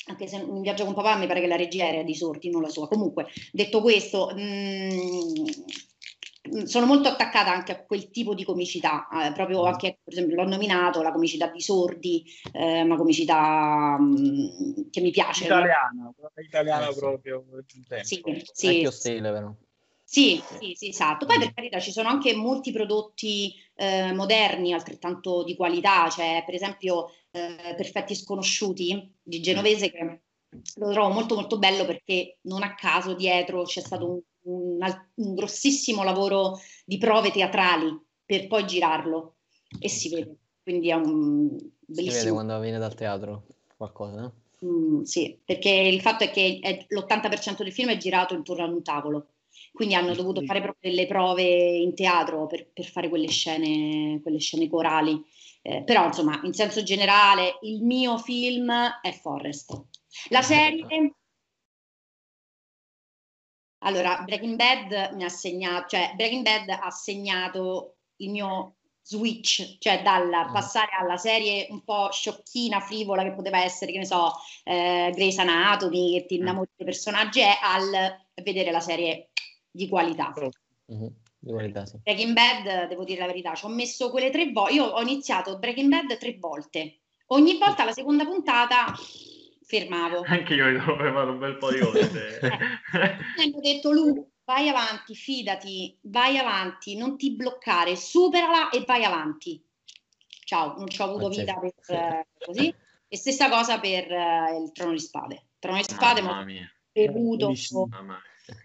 anche 0.10 0.28
se 0.28 0.36
in 0.36 0.62
viaggio 0.62 0.86
con 0.86 0.94
papà 0.94 1.16
mi 1.16 1.26
pare 1.26 1.42
che 1.42 1.48
la 1.48 1.56
regia 1.56 1.88
era 1.88 2.04
di 2.04 2.14
sorti, 2.14 2.52
non 2.52 2.62
la 2.62 2.70
sua. 2.70 2.88
Comunque, 2.88 3.26
detto 3.52 3.82
questo, 3.82 4.32
mh, 4.36 4.42
mm, 4.42 5.46
sono 6.66 6.86
molto 6.86 7.08
attaccata 7.08 7.52
anche 7.52 7.72
a 7.72 7.84
quel 7.84 8.10
tipo 8.10 8.34
di 8.34 8.44
comicità, 8.44 9.08
eh, 9.08 9.32
proprio 9.32 9.64
mm. 9.64 9.68
anche, 9.68 10.00
per 10.04 10.14
esempio, 10.14 10.36
l'ho 10.36 10.48
nominato, 10.48 11.02
la 11.02 11.12
comicità 11.12 11.48
di 11.48 11.62
sordi, 11.62 12.26
eh, 12.52 12.82
una 12.82 12.98
comicità 12.98 13.98
mh, 13.98 14.06
mm, 14.06 14.90
che 14.92 15.02
mi 15.02 15.12
piace. 15.12 15.46
Italiana, 15.46 16.14
italiana 16.36 16.90
eh, 16.90 16.96
proprio. 16.96 17.46
Sì, 18.02 18.22
sì. 18.52 18.88
stile, 18.92 19.32
vero? 19.32 19.58
Sì, 20.04 20.44
sì, 20.60 20.74
sì, 20.76 20.90
esatto. 20.90 21.26
Poi 21.26 21.40
per 21.40 21.54
carità 21.54 21.80
ci 21.80 21.92
sono 21.92 22.10
anche 22.10 22.36
molti 22.36 22.72
prodotti 22.72 23.54
eh, 23.76 24.12
moderni 24.14 24.74
altrettanto 24.74 25.44
di 25.44 25.56
qualità, 25.56 26.10
cioè 26.10 26.44
per 26.46 26.54
esempio 26.54 27.08
eh, 27.32 27.74
Perfetti 27.76 28.14
Sconosciuti 28.14 29.12
di 29.24 29.42
Genovese 29.42 29.92
che 29.92 30.22
lo 30.76 30.92
trovo 30.92 31.10
molto 31.10 31.34
molto 31.34 31.58
bello 31.58 31.86
perché 31.86 32.38
non 32.42 32.62
a 32.62 32.76
caso 32.76 33.16
dietro 33.16 33.64
c'è 33.64 33.82
stato 33.82 34.08
un 34.08 34.22
un, 34.44 34.78
un 35.16 35.36
grossissimo 35.36 36.04
lavoro 36.04 36.60
di 36.86 36.98
prove 36.98 37.32
teatrali 37.32 38.00
per 38.26 38.48
poi 38.48 38.66
girarlo 38.66 39.36
e 39.80 39.90
si 39.90 40.10
vede. 40.10 40.38
Quindi 40.64 40.90
è 40.90 40.94
un 40.94 41.50
bellissimo. 41.80 42.12
Si 42.12 42.18
vede 42.20 42.32
quando 42.32 42.60
viene 42.60 42.78
dal 42.78 42.96
teatro 42.96 43.46
qualcosa, 43.76 44.22
no? 44.22 44.34
Mm, 44.66 45.02
sì, 45.02 45.38
perché 45.44 45.70
il 45.70 46.00
fatto 46.02 46.24
è 46.24 46.32
che 46.32 46.60
è, 46.62 46.86
l'80% 46.88 47.64
del 47.64 47.74
film 47.74 47.90
è 47.90 47.98
girato 47.98 48.34
intorno 48.34 48.64
ad 48.64 48.72
un 48.72 48.82
tavolo, 48.82 49.28
quindi 49.74 49.96
hanno 49.96 50.14
dovuto 50.14 50.42
fare 50.44 50.62
proprio 50.62 50.90
delle 50.90 51.06
prove 51.06 51.44
in 51.44 51.94
teatro 51.94 52.48
per, 52.48 52.68
per 52.72 52.86
fare 52.86 53.10
quelle 53.10 53.28
scene, 53.28 54.20
quelle 54.22 54.40
scene 54.40 54.70
corali. 54.70 55.22
Eh, 55.62 55.84
però, 55.84 56.06
insomma, 56.06 56.40
in 56.44 56.54
senso 56.54 56.84
generale, 56.84 57.60
il 57.64 57.84
mio 57.84 58.18
film 58.18 58.72
è 59.02 59.12
Forrest. 59.12 59.82
La 60.30 60.42
serie 60.42 60.86
allora, 63.84 64.22
Breaking 64.24 64.56
Bad 64.56 65.14
mi 65.14 65.24
ha 65.24 65.30
segnato, 65.30 65.88
cioè 65.90 66.14
Breaking 66.16 66.44
Bad 66.44 66.70
ha 66.70 66.90
segnato 66.90 67.96
il 68.18 68.30
mio 68.30 68.76
switch, 69.02 69.78
cioè 69.80 70.02
dal 70.02 70.28
mm. 70.28 70.54
passare 70.54 70.92
alla 71.00 71.18
serie 71.18 71.68
un 71.70 71.84
po' 71.84 72.10
sciocchina, 72.12 72.80
frivola 72.80 73.24
che 73.24 73.34
poteva 73.34 73.62
essere, 73.62 73.92
che 73.92 73.98
ne 74.00 74.06
so, 74.06 74.34
eh, 74.64 75.12
Grey's 75.14 75.38
Anatomy, 75.38 76.14
che 76.14 76.26
ti 76.26 76.38
mm. 76.38 76.42
innamori 76.42 76.70
dei 76.76 76.86
personaggi, 76.86 77.42
è 77.42 77.58
al 77.62 78.18
vedere 78.42 78.72
la 78.72 78.80
serie 78.80 79.30
di 79.70 79.88
qualità. 79.88 80.34
Mm-hmm. 80.92 81.08
Di 81.40 81.52
qualità 81.52 81.86
sì. 81.86 81.98
Breaking 82.02 82.34
Bad, 82.34 82.88
devo 82.88 83.04
dire 83.04 83.20
la 83.20 83.28
verità, 83.28 83.54
ci 83.54 83.66
ho 83.66 83.70
messo 83.70 84.10
quelle 84.10 84.30
tre 84.30 84.52
volte, 84.52 84.76
io 84.76 84.86
ho 84.86 85.02
iniziato 85.02 85.60
Breaking 85.60 85.90
Bad 85.90 86.18
tre 86.18 86.38
volte, 86.40 87.00
ogni 87.28 87.58
volta 87.58 87.84
la 87.84 87.92
seconda 87.92 88.24
puntata 88.24 88.94
fermavo. 89.74 90.24
Anche 90.28 90.54
io 90.54 90.66
mi 90.66 90.74
devo 90.74 90.96
fermare 90.96 91.32
un 91.32 91.40
bel 91.40 91.58
po' 91.58 91.72
di 91.72 91.80
volte. 91.80 92.38
eh. 92.40 92.48
Hanno 92.48 93.60
detto 93.60 93.92
Lu, 93.92 94.32
vai 94.46 94.70
avanti, 94.70 95.16
fidati, 95.16 95.98
vai 96.04 96.38
avanti, 96.38 96.96
non 96.96 97.18
ti 97.18 97.36
bloccare, 97.36 97.96
superala 97.96 98.70
e 98.70 98.84
vai 98.86 99.04
avanti. 99.04 99.64
Ciao, 100.46 100.76
non 100.78 100.88
ci 100.88 101.02
ho 101.02 101.06
avuto 101.06 101.30
vita 101.30 101.58
per 101.60 101.74
eh, 101.88 102.28
così. 102.38 102.74
E 103.08 103.18
stessa 103.18 103.50
cosa 103.50 103.80
per 103.80 104.12
eh, 104.12 104.58
il 104.64 104.72
Trono 104.72 104.92
di 104.92 105.00
Spade. 105.00 105.36
Il 105.36 105.60
Trono 105.60 105.78
di 105.78 105.84
Spade, 105.84 106.22
Mamma 106.22 106.44
mia. 106.44 106.72
bevuto. 106.92 107.54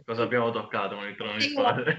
Cosa 0.05 0.23
abbiamo 0.23 0.51
toccato 0.51 0.97
con 0.97 1.07
il 1.07 1.17
Trono 1.17 1.37
di 1.37 1.41
Spade? 1.43 1.97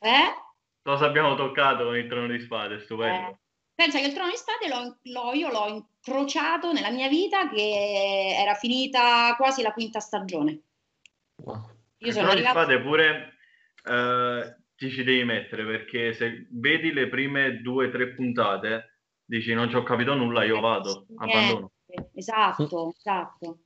Eh? 0.00 0.34
Cosa 0.82 1.06
abbiamo 1.06 1.36
toccato 1.36 1.84
con 1.84 1.96
il 1.96 2.08
Trono 2.08 2.26
di 2.26 2.40
Spade? 2.40 2.80
Stupendo. 2.80 3.30
Eh. 3.30 3.41
Pensa 3.82 3.98
che 3.98 4.06
il 4.06 4.12
Trono 4.12 4.30
di 4.30 4.36
Spade 4.36 4.68
l'ho, 4.68 4.98
l'ho, 5.02 5.32
io 5.32 5.50
l'ho 5.50 5.66
incrociato 5.66 6.72
nella 6.72 6.92
mia 6.92 7.08
vita 7.08 7.48
che 7.48 8.36
era 8.38 8.54
finita 8.54 9.34
quasi 9.36 9.60
la 9.60 9.72
quinta 9.72 9.98
stagione. 9.98 10.62
Wow. 11.42 11.68
Io 11.98 12.06
il 12.06 12.12
sono 12.12 12.28
Trono 12.28 12.30
arrivata... 12.30 12.64
di 12.64 12.72
Spade 12.74 12.80
pure 12.80 13.32
eh, 13.84 14.56
ti 14.76 14.88
ci 14.88 15.02
devi 15.02 15.24
mettere 15.24 15.64
perché 15.64 16.12
se 16.12 16.46
vedi 16.50 16.92
le 16.92 17.08
prime 17.08 17.60
due 17.60 17.88
o 17.88 17.90
tre 17.90 18.14
puntate 18.14 18.98
dici 19.24 19.52
non 19.52 19.68
ci 19.68 19.74
ho 19.74 19.82
capito 19.82 20.14
nulla, 20.14 20.44
io 20.44 20.60
vado, 20.60 21.06
abbandono. 21.16 21.72
Esatto, 22.14 22.94
esatto. 22.96 23.58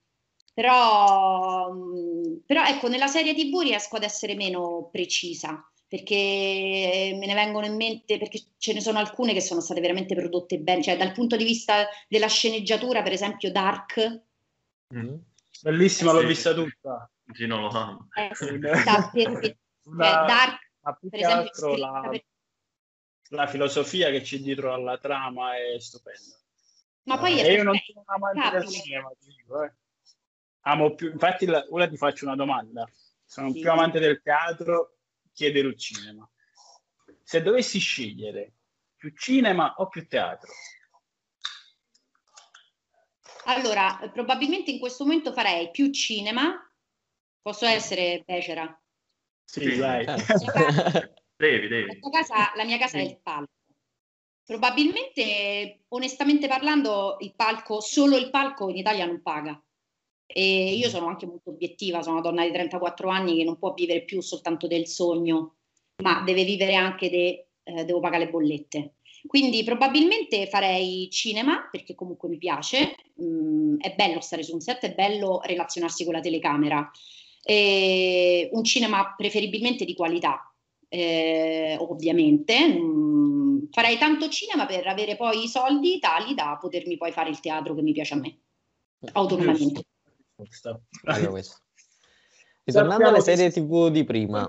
Però, 0.54 1.74
mm, 1.74 2.36
però 2.46 2.64
ecco, 2.64 2.88
nella 2.88 3.06
serie 3.06 3.34
TV 3.34 3.60
riesco 3.60 3.96
ad 3.96 4.02
essere 4.02 4.34
meno 4.34 4.88
precisa 4.90 5.62
perché 5.88 7.16
me 7.16 7.26
ne 7.26 7.34
vengono 7.34 7.66
in 7.66 7.76
mente, 7.76 8.18
perché 8.18 8.40
ce 8.58 8.72
ne 8.72 8.80
sono 8.80 8.98
alcune 8.98 9.32
che 9.32 9.40
sono 9.40 9.60
state 9.60 9.80
veramente 9.80 10.14
prodotte 10.14 10.58
bene, 10.58 10.82
cioè 10.82 10.96
dal 10.96 11.12
punto 11.12 11.36
di 11.36 11.44
vista 11.44 11.86
della 12.08 12.26
sceneggiatura, 12.26 13.02
per 13.02 13.12
esempio 13.12 13.52
Dark. 13.52 14.22
Mm. 14.94 15.14
Bellissima, 15.62 16.12
l'ho 16.12 16.26
vista 16.26 16.52
tutta. 16.52 17.10
Sì, 17.32 17.46
non 17.46 17.62
lo 17.62 17.68
amo. 17.68 18.08
Eh, 18.14 18.30
cioè, 18.34 18.58
Dark, 18.58 19.12
per 21.08 21.20
esempio, 21.20 21.76
la, 21.76 22.08
per... 22.10 22.24
la, 23.30 23.46
filosofia 23.46 24.10
che 24.10 24.20
c'è 24.20 24.38
dietro 24.38 24.72
alla 24.72 24.98
trama 24.98 25.56
è 25.56 25.78
stupenda. 25.78 26.36
Ma 27.04 27.18
poi 27.18 27.40
eh, 27.40 27.52
io 27.52 27.62
non 27.62 27.76
sono 27.76 28.04
un 28.04 28.14
amante 28.14 28.58
del 28.58 28.68
cinema, 28.68 29.12
dico, 29.20 29.62
eh. 29.62 29.72
Amo 30.62 30.96
più, 30.96 31.12
infatti 31.12 31.46
la, 31.46 31.64
ora 31.70 31.88
ti 31.88 31.96
faccio 31.96 32.24
una 32.24 32.34
domanda. 32.34 32.90
Sono 33.24 33.52
sì. 33.52 33.60
più 33.60 33.70
amante 33.70 34.00
del 34.00 34.20
teatro 34.20 34.95
chiedere 35.36 35.68
il 35.68 35.78
cinema. 35.78 36.28
Se 37.22 37.42
dovessi 37.42 37.78
scegliere 37.78 38.54
più 38.96 39.12
cinema 39.14 39.74
o 39.76 39.88
più 39.88 40.08
teatro? 40.08 40.50
Allora, 43.44 44.10
probabilmente 44.12 44.70
in 44.70 44.78
questo 44.78 45.04
momento 45.04 45.34
farei 45.34 45.70
più 45.70 45.92
cinema. 45.92 46.58
Posso 47.42 47.66
essere 47.66 48.22
becera? 48.24 48.82
Sì, 49.44 49.76
vai. 49.76 50.04
devi, 51.36 51.68
devi. 51.68 52.00
La, 52.00 52.10
casa, 52.10 52.52
la 52.56 52.64
mia 52.64 52.78
casa 52.78 52.98
sì. 52.98 53.04
è 53.04 53.08
il 53.08 53.20
palco. 53.22 53.52
Probabilmente, 54.42 55.84
onestamente 55.88 56.48
parlando, 56.48 57.18
il 57.20 57.34
palco, 57.34 57.80
solo 57.80 58.16
il 58.16 58.30
palco 58.30 58.70
in 58.70 58.76
Italia 58.76 59.04
non 59.04 59.20
paga. 59.20 59.60
E 60.26 60.74
io 60.74 60.88
sono 60.88 61.06
anche 61.06 61.26
molto 61.26 61.50
obiettiva, 61.50 62.02
sono 62.02 62.18
una 62.18 62.28
donna 62.28 62.44
di 62.44 62.52
34 62.52 63.08
anni 63.08 63.36
che 63.36 63.44
non 63.44 63.58
può 63.58 63.72
vivere 63.72 64.02
più 64.02 64.20
soltanto 64.20 64.66
del 64.66 64.86
sogno, 64.86 65.54
ma 66.02 66.22
deve 66.24 66.44
vivere 66.44 66.74
anche 66.74 67.08
de, 67.08 67.46
eh, 67.62 67.84
devo 67.84 68.00
pagare 68.00 68.24
le 68.24 68.30
bollette. 68.30 68.94
Quindi 69.26 69.64
probabilmente 69.64 70.46
farei 70.46 71.08
cinema, 71.10 71.68
perché 71.70 71.94
comunque 71.94 72.28
mi 72.28 72.38
piace, 72.38 72.94
mm, 73.20 73.78
è 73.78 73.94
bello 73.94 74.20
stare 74.20 74.42
su 74.42 74.54
un 74.54 74.60
set, 74.60 74.80
è 74.84 74.94
bello 74.94 75.40
relazionarsi 75.42 76.04
con 76.04 76.14
la 76.14 76.20
telecamera. 76.20 76.90
E 77.42 78.48
un 78.52 78.64
cinema 78.64 79.14
preferibilmente 79.16 79.84
di 79.84 79.94
qualità, 79.94 80.52
eh, 80.88 81.76
ovviamente. 81.80 82.68
Mm, 82.68 83.64
farei 83.70 83.98
tanto 83.98 84.28
cinema 84.28 84.66
per 84.66 84.86
avere 84.86 85.16
poi 85.16 85.44
i 85.44 85.48
soldi 85.48 85.98
tali 85.98 86.34
da 86.34 86.56
potermi 86.60 86.96
poi 86.96 87.12
fare 87.12 87.30
il 87.30 87.40
teatro 87.40 87.74
che 87.74 87.82
mi 87.82 87.92
piace 87.92 88.14
a 88.14 88.18
me, 88.18 88.38
autonomamente. 89.12 89.82
Bello 91.02 91.30
questo. 91.30 91.56
Ritornando 92.64 93.08
alle 93.08 93.20
serie 93.20 93.50
TV 93.50 93.88
di 93.90 94.04
prima. 94.04 94.40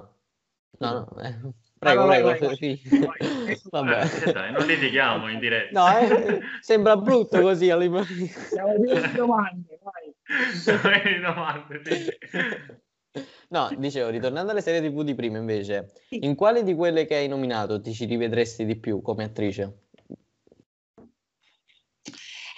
No, 0.79 0.91
no, 0.91 1.21
eh. 1.21 1.35
Prego, 1.79 2.01
ah, 2.01 2.07
prego. 2.07 2.27
Vai, 2.27 2.39
vai, 2.39 2.55
sì. 2.55 2.81
Vabbè. 3.69 4.03
Eh, 4.25 4.31
dai, 4.31 4.51
non 4.51 4.65
litighiamo 4.65 5.29
in 5.29 5.39
diretta. 5.39 5.79
No, 5.79 5.97
eh, 5.97 6.41
sembra 6.59 6.97
brutto 6.97 7.39
così. 7.39 7.65
Siamo 7.65 8.73
domande, 9.15 9.79
vai. 9.81 11.21
domande, 11.21 11.81
sì. 11.83 13.25
No, 13.49 13.69
dicevo, 13.77 14.09
ritornando 14.09 14.51
alle 14.51 14.61
serie 14.61 14.81
TV 14.81 15.03
di 15.03 15.15
prima 15.15 15.37
invece, 15.37 15.93
in 16.09 16.35
quale 16.35 16.63
di 16.63 16.73
quelle 16.73 17.05
che 17.05 17.15
hai 17.15 17.27
nominato 17.27 17.79
ti 17.79 17.93
ci 17.93 18.05
rivedresti 18.05 18.65
di 18.65 18.75
più 18.75 19.01
come 19.01 19.23
attrice? 19.23 19.85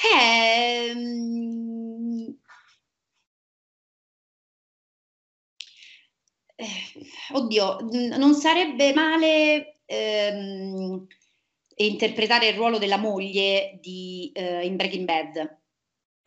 Eh, 0.02 0.94
eh, 6.60 7.36
oddio, 7.36 7.78
non 8.18 8.34
sarebbe 8.34 8.92
male 8.94 9.78
ehm, 9.86 11.08
interpretare 11.76 12.50
il 12.50 12.56
ruolo 12.56 12.78
della 12.78 12.98
moglie 12.98 13.80
di, 13.82 14.30
uh, 14.36 14.62
in 14.66 14.76
Breaking 14.76 15.06
Bad 15.06 15.58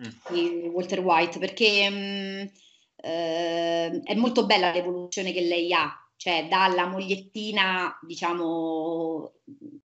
mm. 0.02 0.32
di 0.32 0.68
Walter 0.72 1.00
White 1.00 1.38
perché 1.38 1.86
um, 1.90 2.50
uh, 2.96 4.02
è 4.02 4.14
molto 4.14 4.46
bella 4.46 4.72
l'evoluzione 4.72 5.32
che 5.32 5.42
lei 5.42 5.70
ha 5.74 5.94
cioè 6.16 6.46
dalla 6.48 6.86
mogliettina, 6.86 7.98
diciamo, 8.00 9.32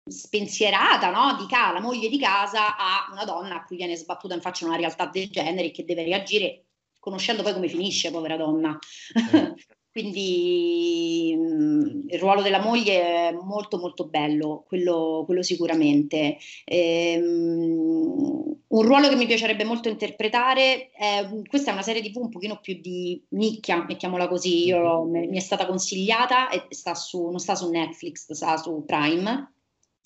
spensierata, 0.04 1.10
no? 1.12 1.36
Di 1.36 1.46
casa, 1.46 1.74
la 1.74 1.80
moglie 1.80 2.08
di 2.08 2.18
casa, 2.18 2.76
a 2.76 3.08
una 3.12 3.24
donna 3.24 3.54
a 3.54 3.64
cui 3.64 3.76
viene 3.76 3.94
sbattuta 3.94 4.34
in 4.34 4.40
faccia 4.40 4.66
una 4.66 4.74
realtà 4.74 5.06
del 5.06 5.30
genere 5.30 5.70
che 5.70 5.84
deve 5.84 6.02
reagire 6.02 6.64
conoscendo 6.98 7.44
poi 7.44 7.52
come 7.52 7.68
finisce, 7.68 8.10
povera 8.10 8.36
donna. 8.36 8.76
Quindi 9.94 11.36
mh, 11.38 11.44
mm, 11.44 12.08
il 12.08 12.18
ruolo 12.18 12.42
della 12.42 12.60
moglie 12.60 13.28
è 13.28 13.32
molto 13.32 13.78
molto 13.78 14.08
bello, 14.08 14.64
quello, 14.66 15.22
quello 15.24 15.40
sicuramente. 15.40 16.36
Ehm, 16.64 18.56
un 18.66 18.82
ruolo 18.82 19.08
che 19.08 19.14
mi 19.14 19.26
piacerebbe 19.26 19.62
molto 19.62 19.88
interpretare, 19.88 20.90
è, 20.90 21.28
questa 21.48 21.70
è 21.70 21.74
una 21.74 21.82
serie 21.82 22.02
tv 22.02 22.16
un 22.16 22.28
pochino 22.28 22.58
più 22.60 22.80
di 22.80 23.24
nicchia, 23.30 23.84
mettiamola 23.84 24.26
così, 24.26 24.64
Io, 24.64 25.04
mi 25.04 25.36
è 25.36 25.40
stata 25.40 25.64
consigliata 25.64 26.48
e 26.48 26.66
sta 26.70 26.96
su, 26.96 27.28
non 27.28 27.38
sta 27.38 27.54
su 27.54 27.70
Netflix, 27.70 28.32
sta 28.32 28.56
su 28.56 28.82
Prime 28.84 29.52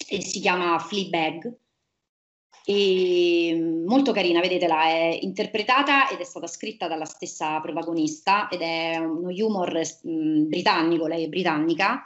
e 0.07 0.21
si 0.21 0.41
chiama 0.41 0.79
Fleabag 0.79 1.51
e 2.71 3.83
molto 3.87 4.13
carina, 4.13 4.41
vedetela, 4.41 4.83
è 4.83 5.19
interpretata 5.23 6.11
ed 6.11 6.19
è 6.19 6.25
stata 6.25 6.47
scritta 6.47 6.87
dalla 6.87 7.07
stessa 7.07 7.59
protagonista 7.61 8.47
ed 8.51 8.61
è 8.61 8.99
uno 8.99 9.31
humor 9.31 9.73
mh, 10.03 10.11
mm, 10.11 10.49
britannico, 10.49 11.07
lei 11.07 11.25
è 11.25 11.29
britannica 11.29 12.03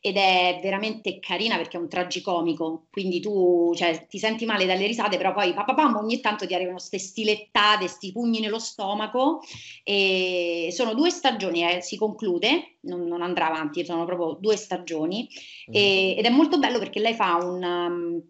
ed 0.00 0.16
è 0.16 0.60
veramente 0.62 1.18
carina 1.18 1.56
perché 1.56 1.78
è 1.78 1.80
un 1.80 1.88
tragicomico, 1.88 2.86
quindi 2.92 3.18
tu 3.18 3.72
cioè, 3.74 4.06
ti 4.08 4.20
senti 4.20 4.44
male 4.44 4.66
dalle 4.66 4.86
risate, 4.86 5.16
però 5.16 5.32
poi 5.32 5.52
papà 5.52 5.92
ogni 5.98 6.20
tanto 6.20 6.46
ti 6.46 6.54
arrivano 6.54 6.76
queste 6.76 7.00
stilettate, 7.00 7.86
questi 7.86 8.12
pugni 8.12 8.38
nello 8.38 8.60
stomaco 8.60 9.40
e 9.82 10.68
sono 10.70 10.94
due 10.94 11.10
stagioni, 11.10 11.68
eh, 11.68 11.80
si 11.80 11.96
conclude, 11.96 12.76
non, 12.82 13.02
non, 13.02 13.20
andrà 13.20 13.48
avanti, 13.48 13.84
sono 13.84 14.04
proprio 14.04 14.38
due 14.38 14.56
stagioni 14.56 15.28
mm. 15.70 15.74
e, 15.74 16.14
ed 16.18 16.24
è 16.24 16.30
molto 16.30 16.60
bello 16.60 16.78
perché 16.78 17.00
lei 17.00 17.14
fa 17.14 17.34
un... 17.34 17.62
Um, 17.64 18.22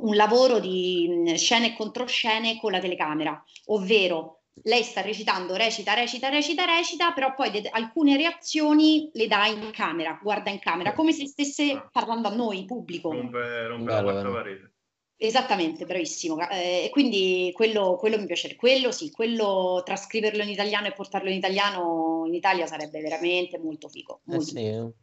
un 0.00 0.14
lavoro 0.14 0.58
di 0.58 1.32
scene 1.36 1.68
e 1.68 1.76
controscene 1.76 2.58
con 2.58 2.72
la 2.72 2.80
telecamera, 2.80 3.42
ovvero 3.66 4.38
lei 4.64 4.82
sta 4.82 5.00
recitando, 5.00 5.54
recita, 5.54 5.94
recita, 5.94 6.28
recita, 6.28 6.64
recita, 6.64 7.12
però 7.12 7.34
poi 7.34 7.50
de- 7.50 7.68
alcune 7.70 8.16
reazioni 8.16 9.10
le 9.12 9.26
dà 9.26 9.46
in 9.46 9.70
camera, 9.72 10.18
guarda 10.22 10.50
in 10.50 10.58
camera, 10.58 10.92
come 10.92 11.12
se 11.12 11.26
stesse 11.26 11.72
ah. 11.72 11.88
parlando 11.92 12.28
a 12.28 12.34
noi, 12.34 12.64
pubblico. 12.64 13.12
Rompe, 13.12 13.66
rompe 13.66 13.92
la 13.92 14.02
quarta 14.02 14.30
parete. 14.30 14.72
Esattamente, 15.20 15.84
bravissimo. 15.84 16.48
Eh, 16.48 16.88
quindi 16.92 17.50
quello, 17.52 17.96
quello 17.98 18.18
mi 18.18 18.26
piace, 18.26 18.54
quello 18.54 18.92
sì, 18.92 19.10
quello 19.10 19.82
trascriverlo 19.84 20.44
in 20.44 20.48
italiano 20.48 20.86
e 20.86 20.92
portarlo 20.92 21.28
in 21.28 21.36
italiano 21.36 22.22
in 22.26 22.34
Italia 22.34 22.66
sarebbe 22.66 23.00
veramente 23.00 23.58
molto 23.58 23.88
figo. 23.88 24.20
Molto 24.24 24.42
eh 24.42 24.46
sì. 24.46 24.54
Figo. 24.54 24.94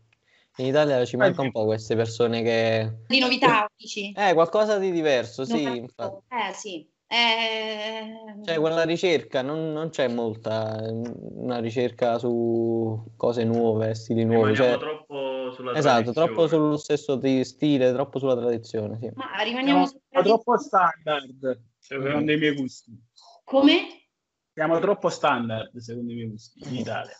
In 0.57 0.67
Italia 0.67 1.03
ci 1.05 1.17
manca 1.17 1.41
un 1.41 1.51
po' 1.51 1.65
queste 1.65 1.95
persone 1.95 2.41
che... 2.41 2.99
Di 3.07 3.19
novità, 3.19 3.69
dici? 3.75 4.13
Eh, 4.13 4.33
qualcosa 4.33 4.77
di 4.77 4.91
diverso, 4.91 5.43
sì, 5.43 5.63
infatti. 5.63 6.25
Eh, 6.29 6.53
sì. 6.53 6.89
Eh... 7.07 8.41
Cioè, 8.43 8.57
quella 8.59 8.83
ricerca, 8.83 9.41
non, 9.41 9.73
non, 9.73 9.89
c'è 9.89 10.07
molta, 10.07 10.81
una 10.81 11.59
ricerca 11.59 12.17
su 12.17 13.03
cose 13.17 13.43
nuove, 13.43 13.95
stili 13.95 14.23
nuovi. 14.23 14.55
Cioè... 14.55 14.77
troppo 14.77 15.51
sulla 15.51 15.73
Esatto, 15.73 16.13
troppo 16.13 16.47
sullo 16.47 16.77
stesso 16.77 17.19
stile, 17.43 17.91
troppo 17.91 18.19
sulla 18.19 18.37
tradizione, 18.37 18.97
sì. 18.97 19.11
Ma 19.13 19.41
rimaniamo 19.43 19.79
no, 19.79 19.85
su... 19.87 19.99
troppo 20.09 20.57
standard, 20.57 21.63
secondo 21.79 22.19
mm. 22.19 22.29
i 22.29 22.37
miei 22.37 22.55
gusti. 22.55 22.97
Come? 23.43 24.07
Siamo 24.53 24.79
troppo 24.79 25.09
standard, 25.09 25.75
secondo 25.77 26.13
i 26.13 26.15
miei 26.15 26.29
gusti, 26.29 26.63
in 26.63 26.75
Italia. 26.75 27.17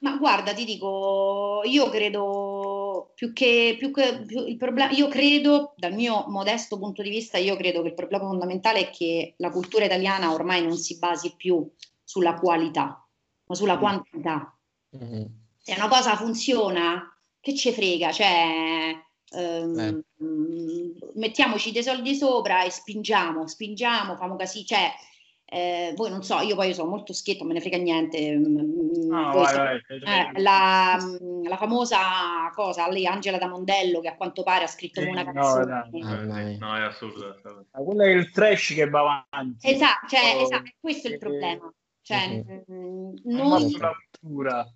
Ma 0.00 0.16
guarda, 0.16 0.52
ti 0.52 0.64
dico, 0.64 1.62
io 1.64 1.88
credo 1.88 3.12
più 3.14 3.32
che, 3.32 3.76
più 3.78 3.90
che 3.90 4.22
più 4.26 4.46
il 4.46 4.56
problema, 4.56 4.90
io 4.90 5.08
credo, 5.08 5.72
dal 5.76 5.94
mio 5.94 6.26
modesto 6.28 6.78
punto 6.78 7.02
di 7.02 7.08
vista, 7.08 7.38
io 7.38 7.56
credo 7.56 7.80
che 7.80 7.88
il 7.88 7.94
problema 7.94 8.26
fondamentale 8.26 8.80
è 8.80 8.90
che 8.90 9.34
la 9.38 9.50
cultura 9.50 9.86
italiana 9.86 10.32
ormai 10.32 10.62
non 10.62 10.76
si 10.76 10.98
basi 10.98 11.34
più 11.34 11.66
sulla 12.04 12.34
qualità, 12.34 13.06
ma 13.46 13.54
sulla 13.54 13.76
mm. 13.76 13.80
quantità. 13.80 14.58
Mm-hmm. 14.96 15.24
Se 15.62 15.74
una 15.74 15.88
cosa 15.88 16.14
funziona, 16.14 17.16
che 17.40 17.54
ci 17.54 17.72
frega? 17.72 18.12
Cioè, 18.12 18.94
ehm, 19.30 19.78
eh. 19.78 20.04
mettiamoci 21.14 21.72
dei 21.72 21.82
soldi 21.82 22.14
sopra 22.14 22.64
e 22.64 22.70
spingiamo, 22.70 23.46
spingiamo, 23.48 24.16
famo 24.16 24.36
così, 24.36 24.66
cioè 24.66 24.90
eh, 25.48 25.92
voi 25.94 26.10
non 26.10 26.24
so, 26.24 26.40
io 26.40 26.56
poi 26.56 26.74
sono 26.74 26.90
molto 26.90 27.12
schietto, 27.12 27.44
me 27.44 27.52
ne 27.52 27.60
frega 27.60 27.76
niente. 27.76 28.36
Mm, 28.36 28.58
mm, 28.58 29.08
no, 29.08 29.32
vai, 29.32 29.54
vai, 29.54 29.76
eh, 29.88 30.40
la, 30.40 30.98
mm, 31.00 31.46
la, 31.46 31.56
famosa 31.56 31.98
cosa, 32.52 32.88
lei 32.90 33.06
Angela 33.06 33.38
da 33.38 33.46
Mondello, 33.46 34.00
che 34.00 34.08
a 34.08 34.16
quanto 34.16 34.42
pare 34.42 34.64
ha 34.64 34.68
scritto 34.68 35.00
sì, 35.00 35.06
una 35.06 35.24
canzone. 35.24 35.88
No, 35.92 36.22
no, 36.24 36.56
no, 36.58 36.76
è 36.76 36.82
assurdo. 36.82 37.36
Ma 37.70 37.80
quello 37.80 38.02
è 38.02 38.08
il 38.08 38.30
trash 38.32 38.74
che 38.74 38.88
va 38.88 39.26
avanti. 39.30 39.70
Esatto, 39.70 40.08
cioè, 40.08 40.34
oh, 40.36 40.42
esatto 40.42 40.70
questo 40.80 41.08
è 41.08 41.12
il 41.12 41.18
problema. 41.18 41.72
Cioè, 42.02 42.28
mm-hmm. 42.28 43.14
noi... 43.22 43.76
La 43.78 43.92
cultura 44.20 44.68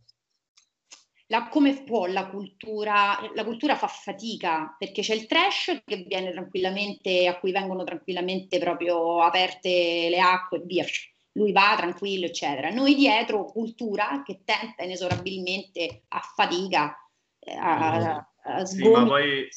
la, 1.30 1.48
come 1.48 1.82
può 1.84 2.06
la 2.06 2.26
cultura, 2.28 3.18
la 3.34 3.44
cultura 3.44 3.76
fa 3.76 3.86
fatica 3.86 4.74
perché 4.78 5.00
c'è 5.02 5.14
il 5.14 5.26
trash 5.26 5.82
che 5.84 6.04
viene 6.06 6.32
tranquillamente, 6.32 7.26
a 7.28 7.38
cui 7.38 7.52
vengono 7.52 7.84
tranquillamente 7.84 8.58
proprio 8.58 9.20
aperte 9.22 10.08
le 10.10 10.20
acque 10.20 10.58
e 10.58 10.62
via, 10.64 10.84
lui 11.32 11.52
va 11.52 11.74
tranquillo, 11.76 12.26
eccetera. 12.26 12.70
Noi 12.70 12.94
dietro 12.94 13.44
cultura 13.44 14.22
che 14.24 14.40
tenta 14.44 14.82
inesorabilmente 14.82 16.02
a 16.08 16.20
fatica, 16.20 16.96
eh, 17.38 17.54
a, 17.54 18.28
a 18.42 18.64
sì, 18.64 18.88
ma 18.88 19.06
poi 19.06 19.48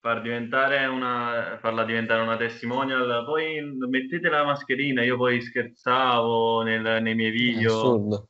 far 0.00 0.20
diventare 0.20 0.84
una, 0.84 1.58
farla 1.60 1.84
diventare 1.84 2.20
una 2.20 2.36
testimonial, 2.36 3.24
poi 3.24 3.62
mettete 3.88 4.28
la 4.28 4.44
mascherina, 4.44 5.02
io 5.02 5.16
poi 5.16 5.40
scherzavo 5.40 6.60
nel, 6.60 7.02
nei 7.02 7.14
miei 7.14 7.30
video 7.30 8.28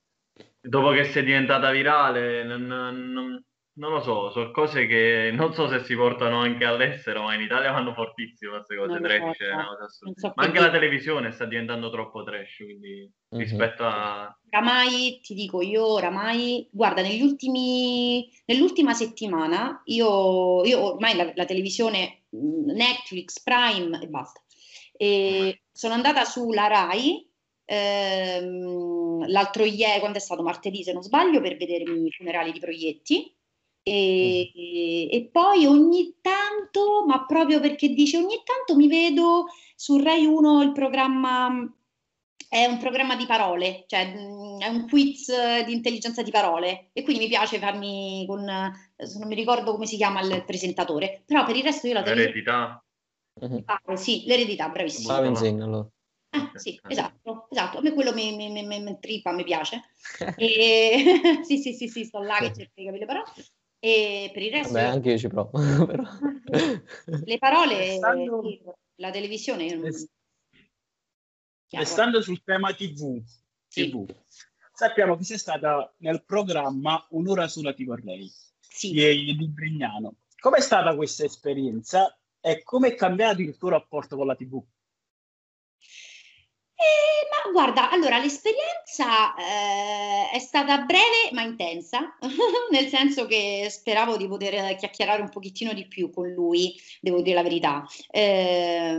dopo 0.61 0.91
che 0.91 1.05
sei 1.05 1.25
diventata 1.25 1.71
virale, 1.71 2.45
non, 2.45 2.67
non, 2.67 3.43
non, 3.73 3.93
lo 3.93 4.01
so, 4.01 4.31
sono 4.31 4.51
cose 4.51 4.87
che 4.87 5.31
non 5.33 5.55
so 5.55 5.69
se 5.69 5.83
si 5.85 5.95
portano 5.95 6.41
anche 6.41 6.65
all'estero, 6.65 7.23
ma 7.23 7.35
in 7.35 7.41
Italia 7.41 7.73
vanno 7.73 7.95
fortissimo 7.95 8.53
queste 8.53 8.77
cose 8.77 8.93
non 8.93 9.03
trash. 9.03 9.37
So, 9.89 10.13
so 10.15 10.33
ma 10.35 10.45
anche 10.45 10.61
la 10.61 10.71
televisione 10.71 11.33
sta 11.33 11.47
diventando 11.47 11.91
troppo 11.91 12.23
trash, 12.23 12.57
quindi 12.57 13.11
mm-hmm. 13.35 13.43
rispetto 13.43 13.85
a... 13.85 14.39
Oramai, 14.51 15.21
ti 15.23 15.35
dico, 15.35 15.63
io 15.63 15.87
oramai, 15.87 16.69
guarda, 16.71 17.03
negli 17.03 17.23
ultimi, 17.23 18.29
nell'ultima 18.45 18.93
settimana, 18.93 19.81
io, 19.85 20.65
io 20.65 20.93
ormai 20.95 21.17
la, 21.17 21.33
la 21.35 21.45
televisione, 21.45 22.25
Netflix, 22.31 23.43
Prime 23.43 24.01
e 24.03 24.07
basta. 24.09 24.43
E 24.93 25.63
sono 25.73 25.95
andata 25.95 26.25
sulla 26.25 26.67
RAI 26.67 27.30
ehm, 27.71 29.29
l'altro 29.29 29.65
ieri, 29.65 30.01
quando 30.01 30.19
è 30.19 30.21
stato 30.21 30.43
martedì 30.43 30.83
se 30.83 30.93
non 30.93 31.03
sbaglio, 31.03 31.41
per 31.41 31.57
vedermi 31.57 32.07
i 32.07 32.11
funerali 32.11 32.53
di 32.53 32.59
Proietti. 32.59 33.35
E, 33.83 34.51
e, 35.11 35.29
poi 35.33 35.65
ogni 35.67 36.17
tanto, 36.21 37.05
ma 37.07 37.25
proprio 37.25 37.61
perché 37.61 37.89
dice 37.89 38.19
ogni 38.19 38.43
tanto 38.45 38.77
mi 38.77 38.89
vedo 38.89 39.47
su 39.75 39.97
Rai 39.97 40.27
1 40.27 40.63
il 40.63 40.73
programma, 40.73 41.49
è 42.49 42.67
un 42.67 42.79
programma 42.79 43.17
di 43.17 43.25
parole, 43.25 43.85
cioè 43.87 44.13
è 44.13 44.69
un 44.69 44.87
quiz 44.89 45.33
di 45.65 45.73
intelligenza 45.73 46.23
di 46.23 46.31
parole 46.31 46.91
e 46.93 47.03
quindi 47.03 47.23
mi 47.23 47.29
piace 47.29 47.59
farmi 47.59 48.25
con, 48.27 48.45
non 48.45 49.29
mi 49.29 49.35
ricordo 49.35 49.73
come 49.73 49.87
si 49.87 49.97
chiama 49.97 50.21
il 50.21 50.45
presentatore, 50.45 51.23
però 51.25 51.47
per 51.47 51.57
il 51.57 51.63
resto 51.63 51.87
io 51.87 51.95
la 51.95 52.03
L'eredità. 52.03 52.85
Ah, 53.65 53.97
sì, 53.97 54.25
l'eredità, 54.27 54.69
bravissimo. 54.69 55.15
allora. 55.15 55.89
Ah, 56.31 56.53
sì, 56.55 56.81
esatto, 56.87 57.49
esatto. 57.51 57.79
A 57.79 57.81
me 57.83 57.93
quello 57.93 58.13
mi, 58.13 58.37
mi, 58.37 58.51
mi, 58.51 58.65
mi 58.65 58.99
trippa, 59.01 59.33
mi 59.33 59.45
piace. 59.45 59.83
E... 60.37 61.43
sì, 61.43 61.59
sì, 61.59 61.73
sì, 61.73 61.89
sì, 61.89 62.05
sto 62.05 62.21
là 62.21 62.39
che 62.39 62.53
cerco 62.53 62.73
di 62.75 62.85
capire 62.85 62.99
le 62.99 63.07
parole. 63.07 63.33
E 63.79 64.31
per 64.33 64.43
il 64.43 64.51
resto... 64.53 64.73
Beh, 64.73 64.85
anche 64.85 65.11
io 65.11 65.19
ci 65.19 65.29
provo. 65.29 65.51
Però. 65.87 66.03
le 67.25 67.39
parole, 67.39 67.77
Restando... 67.77 68.43
la 68.97 69.11
televisione... 69.11 69.65
Io 69.65 69.81
non... 69.81 69.91
Restando 71.73 72.21
sul 72.21 72.43
tema 72.43 72.75
TV, 72.75 73.23
sì. 73.69 73.89
TV, 73.89 74.05
sappiamo 74.73 75.17
che 75.17 75.23
sei 75.23 75.39
stata 75.39 75.93
nel 75.99 76.25
programma 76.25 77.07
Un'ora 77.11 77.47
sola 77.47 77.73
ti 77.73 77.85
vorrei 77.85 78.31
sì. 78.59 78.91
di, 78.93 79.37
di 79.37 79.49
Brignano. 79.49 80.17
Com'è 80.39 80.61
stata 80.61 80.97
questa 80.97 81.25
esperienza 81.25 82.19
e 82.41 82.63
come 82.63 82.89
è 82.89 82.95
cambiato 82.95 83.41
il 83.41 83.57
tuo 83.57 83.69
rapporto 83.69 84.17
con 84.17 84.27
la 84.27 84.35
TV? 84.35 84.61
Eh, 86.81 87.29
ma 87.29 87.53
guarda, 87.53 87.91
allora 87.91 88.19
l'esperienza 88.19 89.35
eh, 89.35 90.31
è 90.31 90.39
stata 90.39 90.79
breve 90.79 91.29
ma 91.33 91.43
intensa, 91.43 92.17
nel 92.73 92.89
senso 92.89 93.27
che 93.27 93.67
speravo 93.69 94.17
di 94.17 94.27
poter 94.27 94.77
chiacchierare 94.77 95.21
un 95.21 95.29
pochettino 95.29 95.75
di 95.75 95.87
più 95.87 96.11
con 96.11 96.31
lui, 96.31 96.75
devo 97.03 97.21
dire 97.21 97.35
la 97.35 97.43
verità. 97.43 97.87
Eh, 98.11 98.99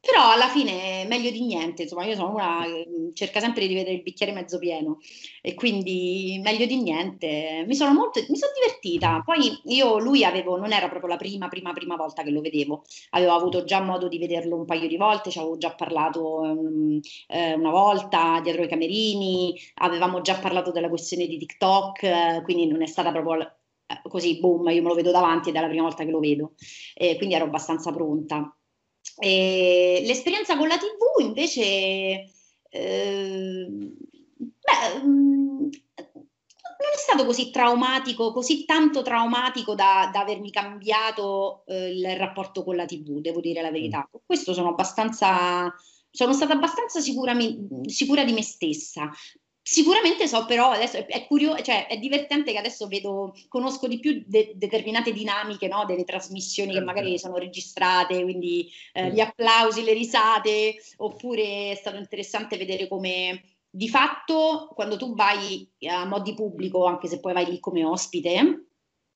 però 0.00 0.30
alla 0.30 0.48
fine 0.48 1.04
meglio 1.06 1.30
di 1.30 1.42
niente, 1.44 1.82
insomma, 1.82 2.04
io 2.04 2.14
sono 2.14 2.32
una 2.32 2.62
che 2.64 3.10
cerca 3.12 3.38
sempre 3.40 3.66
di 3.66 3.74
vedere 3.74 3.96
il 3.96 4.02
bicchiere 4.02 4.32
mezzo 4.32 4.58
pieno 4.58 4.98
e 5.42 5.54
quindi 5.54 6.40
meglio 6.42 6.64
di 6.66 6.80
niente. 6.80 7.64
Mi 7.66 7.74
sono 7.74 7.92
molto 7.92 8.20
mi 8.28 8.36
sono 8.36 8.52
divertita. 8.54 9.22
Poi 9.24 9.60
io 9.64 9.98
lui 9.98 10.24
avevo 10.24 10.56
non 10.56 10.72
era 10.72 10.88
proprio 10.88 11.10
la 11.10 11.16
prima 11.16 11.48
prima 11.48 11.72
prima 11.72 11.96
volta 11.96 12.22
che 12.22 12.30
lo 12.30 12.40
vedevo. 12.40 12.84
Avevo 13.10 13.32
avuto 13.32 13.64
già 13.64 13.80
modo 13.80 14.08
di 14.08 14.18
vederlo 14.18 14.56
un 14.56 14.64
paio 14.64 14.88
di 14.88 14.96
volte, 14.96 15.30
ci 15.30 15.38
avevo 15.38 15.58
già 15.58 15.74
parlato 15.74 16.40
um, 16.40 17.00
eh, 17.28 17.54
una 17.54 17.70
volta 17.70 18.40
dietro 18.42 18.62
i 18.62 18.68
camerini, 18.68 19.58
avevamo 19.74 20.20
già 20.22 20.38
parlato 20.38 20.70
della 20.70 20.88
questione 20.88 21.26
di 21.26 21.36
TikTok, 21.38 22.02
eh, 22.02 22.40
quindi 22.44 22.66
non 22.66 22.82
è 22.82 22.86
stata 22.86 23.12
proprio 23.12 23.42
eh, 23.86 24.00
così 24.08 24.38
boom, 24.40 24.68
io 24.68 24.82
me 24.82 24.88
lo 24.88 24.94
vedo 24.94 25.10
davanti 25.10 25.50
ed 25.50 25.56
è 25.56 25.60
la 25.60 25.68
prima 25.68 25.82
volta 25.82 26.04
che 26.04 26.10
lo 26.10 26.20
vedo. 26.20 26.52
E 26.94 27.16
quindi 27.16 27.34
ero 27.34 27.44
abbastanza 27.44 27.92
pronta. 27.92 28.54
E 29.18 30.02
l'esperienza 30.04 30.56
con 30.56 30.68
la 30.68 30.78
TV 30.78 31.20
invece, 31.20 32.30
eh, 32.70 33.66
beh, 33.68 35.02
mm, 35.02 35.68
non 36.80 36.92
è 36.94 36.96
stato 36.96 37.26
così 37.26 37.50
traumatico, 37.50 38.32
così 38.32 38.64
tanto 38.64 39.02
traumatico 39.02 39.74
da, 39.74 40.08
da 40.12 40.20
avermi 40.20 40.50
cambiato 40.50 41.64
eh, 41.66 41.90
il 41.90 42.16
rapporto 42.16 42.64
con 42.64 42.76
la 42.76 42.86
TV, 42.86 43.20
devo 43.20 43.40
dire 43.40 43.60
la 43.60 43.70
verità. 43.70 44.08
Con 44.10 44.20
questo 44.24 44.54
sono 44.54 44.70
abbastanza, 44.70 45.72
sono 46.10 46.32
stata 46.32 46.54
abbastanza 46.54 47.00
sicura, 47.00 47.36
sicura 47.84 48.24
di 48.24 48.32
me 48.32 48.42
stessa. 48.42 49.10
Sicuramente 49.72 50.26
so 50.26 50.46
però, 50.46 50.70
adesso 50.70 50.96
è, 50.96 51.06
è 51.06 51.26
curioso, 51.28 51.62
cioè 51.62 51.86
è 51.86 51.96
divertente 51.96 52.50
che 52.50 52.58
adesso 52.58 52.88
vedo, 52.88 53.32
conosco 53.46 53.86
di 53.86 54.00
più 54.00 54.24
de- 54.26 54.50
determinate 54.56 55.12
dinamiche 55.12 55.68
no? 55.68 55.84
delle 55.84 56.02
trasmissioni 56.02 56.72
che 56.72 56.80
magari 56.80 57.16
sono 57.20 57.36
registrate, 57.36 58.20
quindi 58.24 58.68
eh, 58.92 59.12
gli 59.12 59.20
applausi, 59.20 59.84
le 59.84 59.92
risate, 59.92 60.74
oppure 60.96 61.70
è 61.70 61.74
stato 61.76 61.98
interessante 61.98 62.56
vedere 62.56 62.88
come 62.88 63.44
di 63.70 63.88
fatto 63.88 64.72
quando 64.74 64.96
tu 64.96 65.14
vai 65.14 65.70
a 65.88 66.04
modi 66.04 66.34
pubblico, 66.34 66.86
anche 66.86 67.06
se 67.06 67.20
poi 67.20 67.32
vai 67.32 67.46
lì 67.46 67.60
come 67.60 67.84
ospite, 67.84 68.64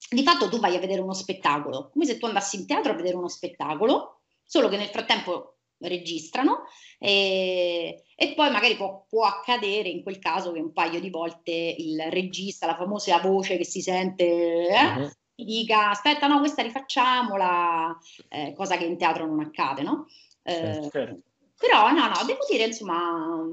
di 0.08 0.22
fatto 0.22 0.48
tu 0.48 0.60
vai 0.60 0.76
a 0.76 0.78
vedere 0.80 1.00
uno 1.00 1.14
spettacolo, 1.14 1.90
come 1.92 2.06
se 2.06 2.16
tu 2.16 2.26
andassi 2.26 2.54
in 2.54 2.66
teatro 2.66 2.92
a 2.92 2.94
vedere 2.94 3.16
uno 3.16 3.28
spettacolo, 3.28 4.20
solo 4.44 4.68
che 4.68 4.76
nel 4.76 4.86
frattempo 4.86 5.53
registrano 5.78 6.64
e, 6.98 8.04
e 8.14 8.34
poi 8.34 8.50
magari 8.50 8.76
può, 8.76 9.04
può, 9.08 9.24
accadere 9.24 9.88
in 9.88 10.02
quel 10.02 10.18
caso 10.18 10.52
che 10.52 10.60
un 10.60 10.72
paio 10.72 11.00
di 11.00 11.10
volte 11.10 11.52
il 11.52 12.00
regista, 12.10 12.66
la 12.66 12.76
famosa 12.76 13.18
voce 13.18 13.56
che 13.56 13.64
si 13.64 13.80
sente, 13.80 14.24
eh, 14.24 14.96
uh-huh. 14.96 15.10
dica 15.34 15.90
aspetta 15.90 16.26
no 16.26 16.38
questa 16.38 16.62
rifacciamola, 16.62 17.98
eh, 18.28 18.52
cosa 18.54 18.76
che 18.76 18.84
in 18.84 18.96
teatro 18.96 19.26
non 19.26 19.40
accade, 19.40 19.82
no? 19.82 20.06
Eh, 20.42 20.88
certo. 20.90 21.20
Però 21.56 21.90
no, 21.90 22.08
no, 22.08 22.24
devo 22.26 22.44
dire 22.48 22.64
insomma 22.64 23.46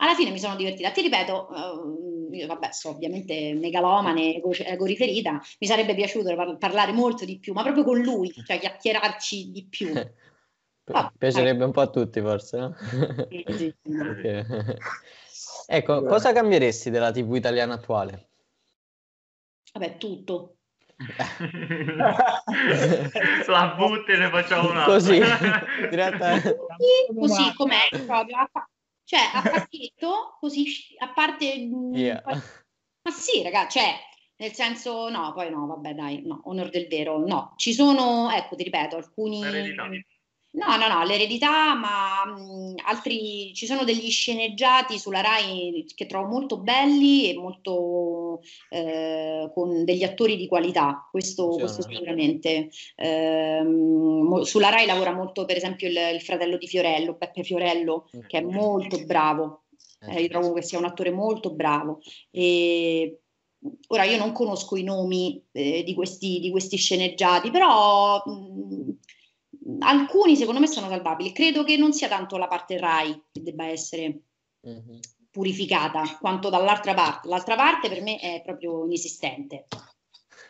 alla 0.00 0.14
fine 0.14 0.30
mi 0.30 0.38
sono 0.38 0.56
divertita. 0.56 0.90
Ti 0.90 1.02
ripeto, 1.02 1.48
uh, 1.50 2.34
io 2.34 2.46
vabbè, 2.46 2.72
so 2.72 2.90
ovviamente 2.90 3.54
megalomane, 3.54 4.36
ego, 4.36 4.52
ego 4.52 4.84
riferita, 4.86 5.40
mi 5.58 5.66
sarebbe 5.66 5.94
piaciuto 5.94 6.34
par- 6.34 6.56
parlare 6.56 6.92
molto 6.92 7.24
di 7.24 7.38
più, 7.38 7.52
ma 7.52 7.62
proprio 7.62 7.84
con 7.84 8.00
lui, 8.00 8.32
cioè 8.32 8.58
chiacchierarci 8.58 9.50
di 9.50 9.66
più. 9.68 9.92
Ah, 10.92 11.12
Piacerebbe 11.16 11.64
un 11.64 11.72
po' 11.72 11.80
a 11.80 11.88
tutti 11.88 12.20
forse, 12.20 12.58
no? 12.58 12.74
Sì, 13.28 13.44
sì. 13.56 13.74
ecco, 15.66 16.04
cosa 16.04 16.32
cambieresti 16.32 16.90
della 16.90 17.10
TV 17.10 17.34
italiana 17.34 17.74
attuale? 17.74 18.28
Vabbè, 19.72 19.96
tutto. 19.98 20.56
La 23.46 23.74
butti 23.76 24.12
e 24.12 24.18
ne 24.18 24.28
facciamo 24.28 24.70
una. 24.70 24.84
Così, 24.84 25.18
diretta... 25.88 26.40
così 27.14 27.54
com'è 27.54 27.88
proprio. 28.04 28.50
Cioè, 29.04 29.20
a 29.34 29.42
pacchetto, 29.42 30.36
così, 30.38 30.66
a 30.98 31.12
parte... 31.12 31.44
Yeah. 31.44 32.22
Ma 32.24 33.10
sì, 33.10 33.42
ragazzi, 33.42 33.78
cioè, 33.78 33.94
nel 34.36 34.52
senso, 34.52 35.08
no, 35.08 35.32
poi 35.32 35.50
no, 35.50 35.66
vabbè, 35.66 35.94
dai, 35.94 36.22
no, 36.24 36.42
onor 36.44 36.68
del 36.68 36.86
vero, 36.86 37.18
no. 37.18 37.54
Ci 37.56 37.72
sono, 37.72 38.30
ecco, 38.30 38.54
ti 38.54 38.62
ripeto, 38.62 38.96
alcuni... 38.96 39.42
Eredità. 39.42 39.88
No, 40.52 40.76
no, 40.76 40.88
no, 40.88 41.04
l'eredità, 41.04 41.74
ma 41.74 42.24
mh, 42.24 42.74
altri 42.84 43.52
ci 43.54 43.66
sono 43.66 43.84
degli 43.84 44.10
sceneggiati 44.10 44.98
sulla 44.98 45.20
Rai 45.20 45.86
che 45.94 46.06
trovo 46.06 46.26
molto 46.26 46.58
belli 46.58 47.30
e 47.30 47.38
molto 47.38 48.40
eh, 48.70 49.48
con 49.54 49.84
degli 49.84 50.02
attori 50.02 50.36
di 50.36 50.48
qualità, 50.48 51.06
questo, 51.08 51.50
questo 51.50 51.82
sicuramente. 51.82 52.68
Eh, 52.96 53.62
sulla 54.42 54.70
Rai 54.70 54.86
lavora 54.86 55.12
molto, 55.12 55.44
per 55.44 55.56
esempio, 55.56 55.86
il, 55.86 55.96
il, 56.14 56.20
fratello 56.20 56.56
di 56.56 56.66
Fiorello, 56.66 57.16
Peppe 57.16 57.44
Fiorello, 57.44 58.08
che 58.26 58.38
è 58.38 58.42
molto 58.42 59.04
bravo. 59.04 59.66
Eh, 60.00 60.22
io 60.22 60.28
trovo 60.28 60.52
che 60.52 60.62
sia 60.62 60.78
un 60.78 60.84
attore 60.84 61.12
molto 61.12 61.54
bravo. 61.54 62.00
E, 62.32 63.20
ora 63.88 64.02
io 64.02 64.18
non 64.18 64.32
conosco 64.32 64.74
i 64.74 64.82
nomi 64.82 65.44
eh, 65.52 65.84
di 65.84 65.94
questi, 65.94 66.40
di, 66.40 66.50
questi, 66.50 66.76
sceneggiati, 66.76 67.52
però. 67.52 68.20
Mh, 68.26 68.98
alcuni 69.80 70.36
secondo 70.36 70.60
me 70.60 70.66
sono 70.66 70.88
salvabili. 70.88 71.32
Credo 71.32 71.64
che 71.64 71.76
non 71.76 71.92
sia 71.92 72.08
tanto 72.08 72.36
la 72.36 72.48
parte 72.48 72.78
RAI 72.78 73.24
che 73.30 73.42
debba 73.42 73.66
essere 73.66 74.20
mm-hmm. 74.66 74.98
purificata, 75.30 76.02
quanto 76.18 76.48
dall'altra 76.48 76.94
parte. 76.94 77.28
L'altra 77.28 77.56
parte 77.56 77.88
per 77.88 78.02
me 78.02 78.18
è 78.18 78.42
proprio 78.44 78.84
inesistente. 78.84 79.66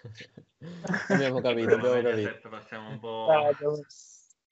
abbiamo 1.08 1.40
capito, 1.40 1.74
abbiamo 1.74 2.00
capito. 2.02 2.48
Passiamo 2.48 2.88
un 2.90 2.98
po'... 3.00 3.26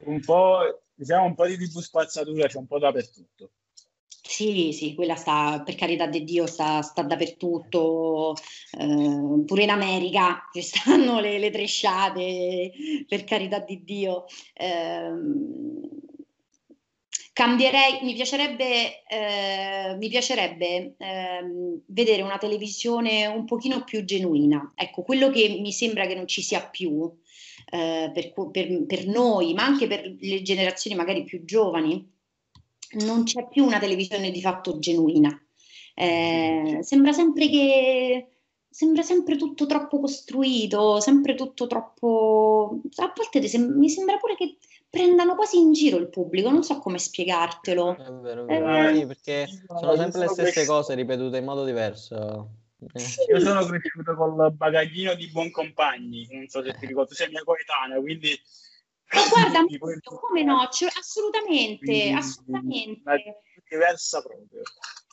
un 0.05 0.21
po', 0.21 0.83
diciamo 0.95 1.27
un 1.27 1.35
po' 1.35 1.47
di 1.47 1.57
tipo 1.57 1.81
spazzatura, 1.81 2.47
c'è 2.47 2.59
un 2.59 2.67
po' 2.67 2.79
dappertutto. 2.79 3.51
Sì, 4.31 4.73
sì, 4.73 4.95
quella 4.95 5.17
sta, 5.17 5.63
per 5.65 5.75
carità 5.75 6.07
di 6.07 6.23
Dio, 6.23 6.47
sta, 6.47 6.83
sta 6.83 7.03
dappertutto, 7.03 8.35
eh, 8.79 9.43
pure 9.47 9.63
in 9.63 9.71
America 9.71 10.47
ci 10.53 10.61
stanno 10.61 11.19
le, 11.19 11.39
le 11.39 11.51
tresciate, 11.51 12.71
per 13.09 13.25
carità 13.25 13.59
di 13.61 13.83
Dio. 13.85 14.27
Eh, 14.53 15.11
cambierei, 17.33 18.01
mi 18.03 18.13
piacerebbe, 18.13 19.03
eh, 19.07 19.97
mi 19.97 20.09
piacerebbe 20.09 20.95
ehm, 20.99 21.85
vedere 21.87 22.21
una 22.21 22.37
televisione 22.37 23.27
un 23.27 23.47
pochino 23.47 23.83
più 23.83 24.05
genuina. 24.05 24.75
Ecco, 24.77 25.05
quello 25.05 25.31
che 25.31 25.59
mi 25.59 25.73
sembra 25.73 26.07
che 26.07 26.15
non 26.15 26.27
ci 26.29 26.43
sia 26.43 26.69
più 26.69 27.11
eh, 27.71 28.11
per, 28.13 28.33
per, 28.51 28.85
per 28.85 29.07
noi, 29.07 29.55
ma 29.55 29.65
anche 29.65 29.87
per 29.87 30.17
le 30.21 30.43
generazioni 30.43 30.95
magari 30.97 31.25
più 31.25 31.45
giovani 31.47 32.17
non 33.05 33.25
c'è 33.25 33.47
più 33.49 33.65
una 33.65 33.79
televisione 33.79 34.31
di 34.31 34.41
fatto 34.41 34.79
genuina. 34.79 35.31
Eh, 35.95 36.79
sembra 36.83 37.13
sempre 37.13 37.49
che 37.49 38.29
sembra 38.71 39.03
sempre 39.03 39.37
tutto 39.37 39.67
troppo 39.67 39.99
costruito, 39.99 41.01
sempre 41.01 41.35
tutto 41.35 41.67
troppo. 41.67 42.81
A 42.97 43.13
volte 43.15 43.47
sem- 43.49 43.77
mi 43.77 43.89
sembra 43.89 44.17
pure 44.19 44.37
che 44.37 44.57
prendano 44.89 45.35
quasi 45.35 45.59
in 45.59 45.73
giro 45.73 45.97
il 45.97 46.09
pubblico, 46.09 46.51
non 46.51 46.63
so 46.63 46.79
come 46.79 46.99
spiegartelo. 46.99 47.97
È 47.97 48.13
vero, 48.13 48.47
è 48.47 48.61
vero. 48.63 48.89
Eh, 48.89 48.95
sì, 48.95 49.07
perché 49.07 49.49
sono 49.67 49.97
sempre 49.97 50.21
le 50.21 50.29
stesse 50.29 50.65
cose 50.65 50.95
ripetute 50.95 51.39
in 51.39 51.45
modo 51.45 51.65
diverso. 51.65 52.51
Eh. 52.93 53.33
Io 53.33 53.41
sono 53.41 53.65
cresciuto 53.65 54.15
col 54.15 54.53
bagaglino 54.53 55.15
di 55.15 55.27
buon 55.29 55.51
compagni, 55.51 56.29
non 56.31 56.47
so 56.47 56.63
se 56.63 56.73
ti 56.79 56.87
ricordo, 56.87 57.09
tu 57.09 57.17
sei 57.17 57.29
mia 57.29 57.43
coetanea, 57.43 57.99
quindi 57.99 58.39
ma 59.11 59.23
guarda, 59.29 59.65
come 60.05 60.43
no? 60.43 60.69
Cioè, 60.71 60.91
assolutamente, 60.99 62.13
assolutamente. 62.13 63.43
Diversa 63.69 64.23
proprio. 64.23 64.63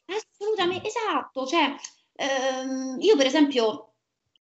Assolutamente, 0.06 0.88
esatto. 0.88 1.46
Cioè, 1.46 1.76
ehm, 2.16 2.98
io 3.00 3.16
per 3.16 3.26
esempio 3.26 3.94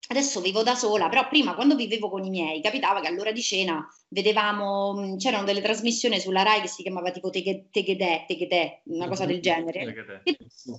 adesso 0.09 0.41
vivo 0.41 0.63
da 0.63 0.75
sola, 0.75 1.09
però 1.09 1.29
prima 1.29 1.55
quando 1.55 1.77
vivevo 1.77 2.09
con 2.09 2.25
i 2.25 2.31
miei 2.31 2.61
capitava 2.61 3.01
che 3.01 3.07
all'ora 3.07 3.31
di 3.31 3.43
cena 3.43 3.87
vedevamo, 4.09 5.17
c'erano 5.17 5.45
delle 5.45 5.61
trasmissioni 5.61 6.19
sulla 6.19 6.43
Rai 6.43 6.61
che 6.63 6.69
si 6.69 6.83
chiamava 6.83 7.13
tipo 7.13 7.31
Tegedè, 7.31 8.25
Tegedè, 8.27 8.83
una 8.87 9.07
cosa 9.07 9.25
del 9.25 9.41
genere, 9.41 10.23
che, 10.25 10.37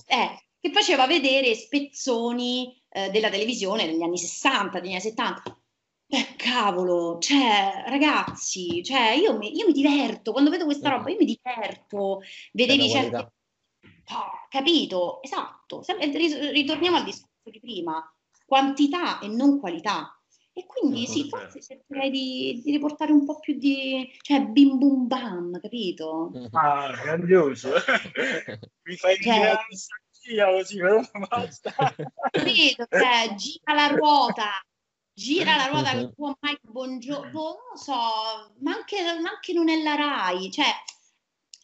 eh, 0.07 0.43
che 0.60 0.71
faceva 0.71 1.07
vedere 1.07 1.55
spezzoni 1.55 2.81
eh, 2.89 3.10
della 3.10 3.29
televisione 3.29 3.86
negli 3.86 4.01
anni 4.01 4.17
60, 4.17 4.79
negli 4.79 4.91
anni 4.91 5.01
70 5.01 5.62
eh, 6.12 6.36
cavolo, 6.36 7.17
cioè, 7.19 7.86
ragazzi, 7.88 8.84
cioè, 8.84 9.12
io 9.12 9.38
mi, 9.38 9.56
io 9.56 9.65
mi 9.67 9.71
diverto, 9.71 10.34
quando 10.34 10.50
vedo 10.50 10.65
questa 10.65 10.89
roba, 10.89 11.10
io 11.10 11.17
mi 11.17 11.26
diverto, 11.26 12.21
vedevi 12.52 12.89
certe... 12.89 13.17
Oh, 13.17 14.47
capito? 14.50 15.21
Esatto, 15.21 15.82
ritorniamo 16.52 16.97
al 16.97 17.06
discorso 17.06 17.50
di 17.50 17.62
prima, 17.62 18.13
quantità 18.45 19.19
e 19.19 19.28
non 19.28 19.60
qualità. 19.60 20.13
E 20.54 20.65
quindi 20.65 21.08
sì, 21.08 21.30
forse 21.30 21.62
cercherei 21.62 22.10
di, 22.10 22.62
di 22.62 22.71
riportare 22.71 23.13
un 23.13 23.24
po' 23.24 23.39
più 23.39 23.58
di... 23.58 24.12
cioè 24.19 24.41
bim 24.41 24.78
bum 24.78 25.08
bam, 25.08 25.62
capito? 25.62 26.30
Ah, 26.52 26.91
grandioso. 26.91 27.69
Mi 28.84 28.95
fai 28.97 29.15
Cioè- 29.15 29.58
girare 30.21 30.58
così, 30.58 30.78
però 30.78 31.02
basta. 31.30 31.74
Capito? 32.32 32.86
Cioè, 32.89 33.34
gira 33.36 33.74
la 33.74 33.88
ruota, 33.88 34.50
gira 35.21 35.55
la 35.55 35.67
ruota 35.67 35.91
con 35.91 36.13
tuo 36.15 36.38
Mike 36.41 36.60
Buongiorno, 36.63 37.31
boh, 37.31 37.41
non 37.41 37.69
lo 37.71 37.77
so, 37.77 38.53
ma 38.60 38.73
anche, 38.73 39.01
ma 39.21 39.29
anche 39.29 39.53
non 39.53 39.69
è 39.69 39.81
la 39.81 39.95
Rai, 39.95 40.51
cioè, 40.51 40.65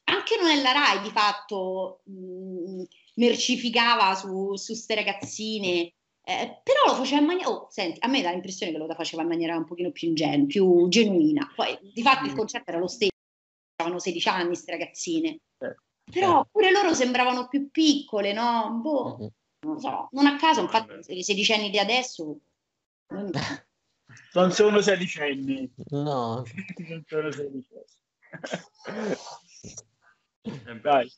anche 0.06 0.38
non 0.40 0.50
è 0.50 0.62
la 0.62 0.72
Rai 0.72 1.02
di 1.02 1.10
fatto 1.10 2.02
mh, 2.04 2.84
mercificava 3.16 4.14
su, 4.16 4.56
su 4.56 4.74
ste 4.74 4.96
ragazzine, 4.96 5.94
eh, 6.24 6.62
però 6.62 6.86
lo 6.88 6.94
faceva 6.96 7.22
in 7.22 7.26
maniera, 7.28 7.50
oh, 7.50 7.68
senti, 7.72 7.98
a 8.02 8.08
me 8.08 8.22
dà 8.22 8.30
l'impressione 8.32 8.72
che 8.72 8.78
lo 8.78 8.88
faceva 8.94 9.24
in 9.24 9.28
maniera 9.30 9.58
un 9.58 9.66
pochino 9.66 9.92
più, 9.92 10.10
ingen- 10.10 10.46
più 10.46 10.88
genuina, 10.88 11.52
poi 11.56 11.78
di 11.82 12.02
fatto 12.02 12.26
il 12.26 12.34
concetto 12.34 12.70
era 12.70 12.80
lo 12.80 12.88
stesso, 12.88 13.12
avevano 13.78 14.00
16 14.00 14.30
anni 14.30 14.56
ste 14.56 14.72
ragazzine, 14.72 15.40
Certo. 15.58 15.82
però 16.12 16.46
pure 16.52 16.72
loro 16.72 16.94
sembravano 16.94 17.48
più 17.48 17.70
piccole, 17.72 18.34
no? 18.34 18.80
Boh 18.84 19.18
Mhm. 19.20 19.28
non 19.62 19.80
so, 19.80 20.10
non 20.12 20.28
a 20.28 20.36
caso, 20.36 20.62
infatti, 20.62 21.00
i 21.14 21.24
sedicenni 21.24 21.70
di 21.72 21.80
adesso. 21.80 22.38
Non- 23.10 24.52
sono 24.52 24.82
sedicenni. 24.82 25.72
No, 25.90 26.44
Non 26.90 27.04
sono 27.08 27.32
sedicenni. 27.32 27.86
Dai. 30.82 31.12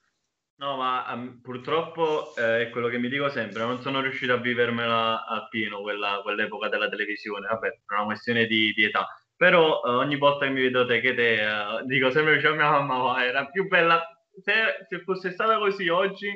No, 0.56 0.76
ma 0.76 1.10
ehm, 1.14 1.40
purtroppo 1.42 2.36
eh, 2.36 2.64
è 2.64 2.70
quello 2.70 2.90
che 2.90 2.98
mi 2.98 3.08
dico 3.08 3.30
sempre, 3.30 3.64
non 3.64 3.82
sono 3.82 4.02
riuscito 4.02 4.34
a 4.34 4.38
vivermela 4.38 5.26
a 5.26 5.48
pieno 5.48 5.80
quella, 5.82 6.20
quell'epoca 6.22 6.68
della 6.68 6.90
televisione, 6.90 7.48
vabbè, 7.48 7.80
per 7.86 7.98
una 7.98 8.06
questione 8.08 8.46
di, 8.46 8.74
di 8.74 8.84
età. 8.84 9.08
Però 9.38 9.82
eh, 9.86 9.90
ogni 9.92 10.18
volta 10.18 10.46
che 10.46 10.52
mi 10.52 10.60
vedo 10.62 10.86
te 10.86 11.00
che 11.00 11.14
te, 11.16 11.42
eh, 11.42 11.84
dico 11.86 12.12
sempre 12.12 12.40
che 12.42 12.50
mia 12.50 12.70
mamma, 12.72 12.98
"Ma 12.98 13.24
era 13.26 13.46
più 13.48 13.68
bella, 13.70 14.04
se, 14.44 14.86
se 14.90 15.00
fosse 15.04 15.32
stata 15.32 15.58
così 15.58 15.88
oggi 15.88 16.30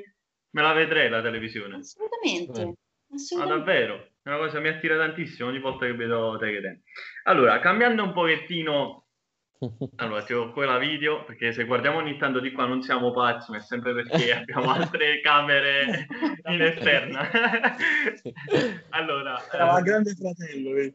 me 0.51 0.61
la 0.61 0.71
vedrei 0.71 1.09
la 1.09 1.21
televisione. 1.21 1.77
Assolutamente, 1.77 2.61
Eh. 2.61 2.65
Ma 2.65 3.15
assolutamente. 3.15 3.57
davvero, 3.65 4.07
una 4.23 4.37
cosa 4.37 4.57
che 4.57 4.61
mi 4.61 4.69
attira 4.69 4.97
tantissimo 4.97 5.49
ogni 5.49 5.59
volta 5.59 5.85
che 5.85 5.93
vedo 5.93 6.37
te 6.39 6.51
che 6.51 6.61
te. 6.61 6.81
Allora, 7.23 7.59
cambiando 7.59 8.03
un 8.03 8.13
pochettino 8.13 9.03
Allora, 9.97 10.23
ti 10.23 10.33
ho 10.33 10.51
quella 10.51 10.77
video, 10.77 11.23
perché 11.23 11.53
se 11.53 11.65
guardiamo 11.65 11.97
ogni 11.97 12.17
tanto 12.17 12.39
di 12.39 12.51
qua 12.51 12.65
non 12.65 12.81
siamo 12.81 13.11
pazzi, 13.11 13.51
ma 13.51 13.57
è 13.57 13.61
sempre 13.61 13.93
perché 13.93 14.33
abbiamo 14.35 14.71
altre 14.71 15.21
camere 15.21 16.07
in 16.49 16.61
esterna. 16.61 17.29
allora, 18.89 19.41
Era 19.51 19.77
eh, 19.77 19.81
grande 19.81 20.13
fratello. 20.13 20.93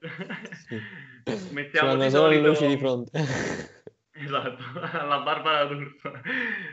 mettiamo 1.51 1.88
vanno 1.88 2.05
di 2.05 2.11
solo 2.11 2.29
le 2.29 2.41
luci 2.41 2.67
di 2.67 2.77
fronte. 2.77 3.77
Esatto, 4.24 4.62
alla 4.92 5.20
Barbara 5.20 5.64
D'Urso. 5.66 6.11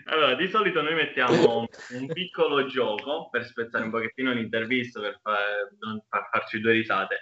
Allora, 0.06 0.34
di 0.34 0.48
solito 0.48 0.82
noi 0.82 0.96
mettiamo 0.96 1.68
un 1.92 2.08
piccolo 2.08 2.66
gioco 2.66 3.30
per 3.30 3.46
spezzare 3.46 3.84
un 3.84 3.92
pochettino 3.92 4.34
l'intervista, 4.34 5.00
per 5.00 5.20
far 5.22 6.30
farci 6.32 6.60
due 6.60 6.72
risate. 6.72 7.20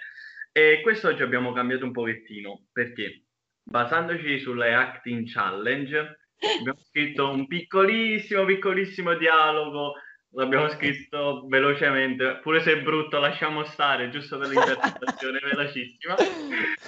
E 0.50 0.80
questo 0.82 1.08
oggi 1.08 1.22
abbiamo 1.22 1.52
cambiato 1.52 1.84
un 1.84 1.92
pochettino, 1.92 2.68
perché 2.72 3.24
basandoci 3.62 4.38
sulle 4.38 4.74
acting 4.74 5.28
challenge 5.30 6.18
abbiamo 6.58 6.78
scritto 6.78 7.30
un 7.30 7.46
piccolissimo, 7.46 8.44
piccolissimo 8.44 9.14
dialogo, 9.14 9.94
l'abbiamo 10.34 10.68
scritto 10.70 11.44
velocemente, 11.48 12.38
pure 12.42 12.60
se 12.60 12.72
è 12.72 12.82
brutto 12.82 13.18
lasciamo 13.18 13.64
stare, 13.64 14.08
giusto 14.10 14.38
per 14.38 14.48
l'interpretazione 14.48 15.38
velocissima. 15.42 16.14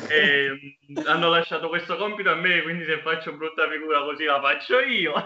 E, 0.08 0.50
mm, 0.90 1.06
hanno 1.06 1.28
lasciato 1.28 1.68
questo 1.68 1.96
compito 1.96 2.30
a 2.30 2.34
me, 2.34 2.62
quindi 2.62 2.84
se 2.84 3.00
faccio 3.00 3.34
brutta 3.36 3.68
figura 3.70 4.00
così 4.02 4.24
la 4.24 4.40
faccio 4.40 4.80
io. 4.80 5.12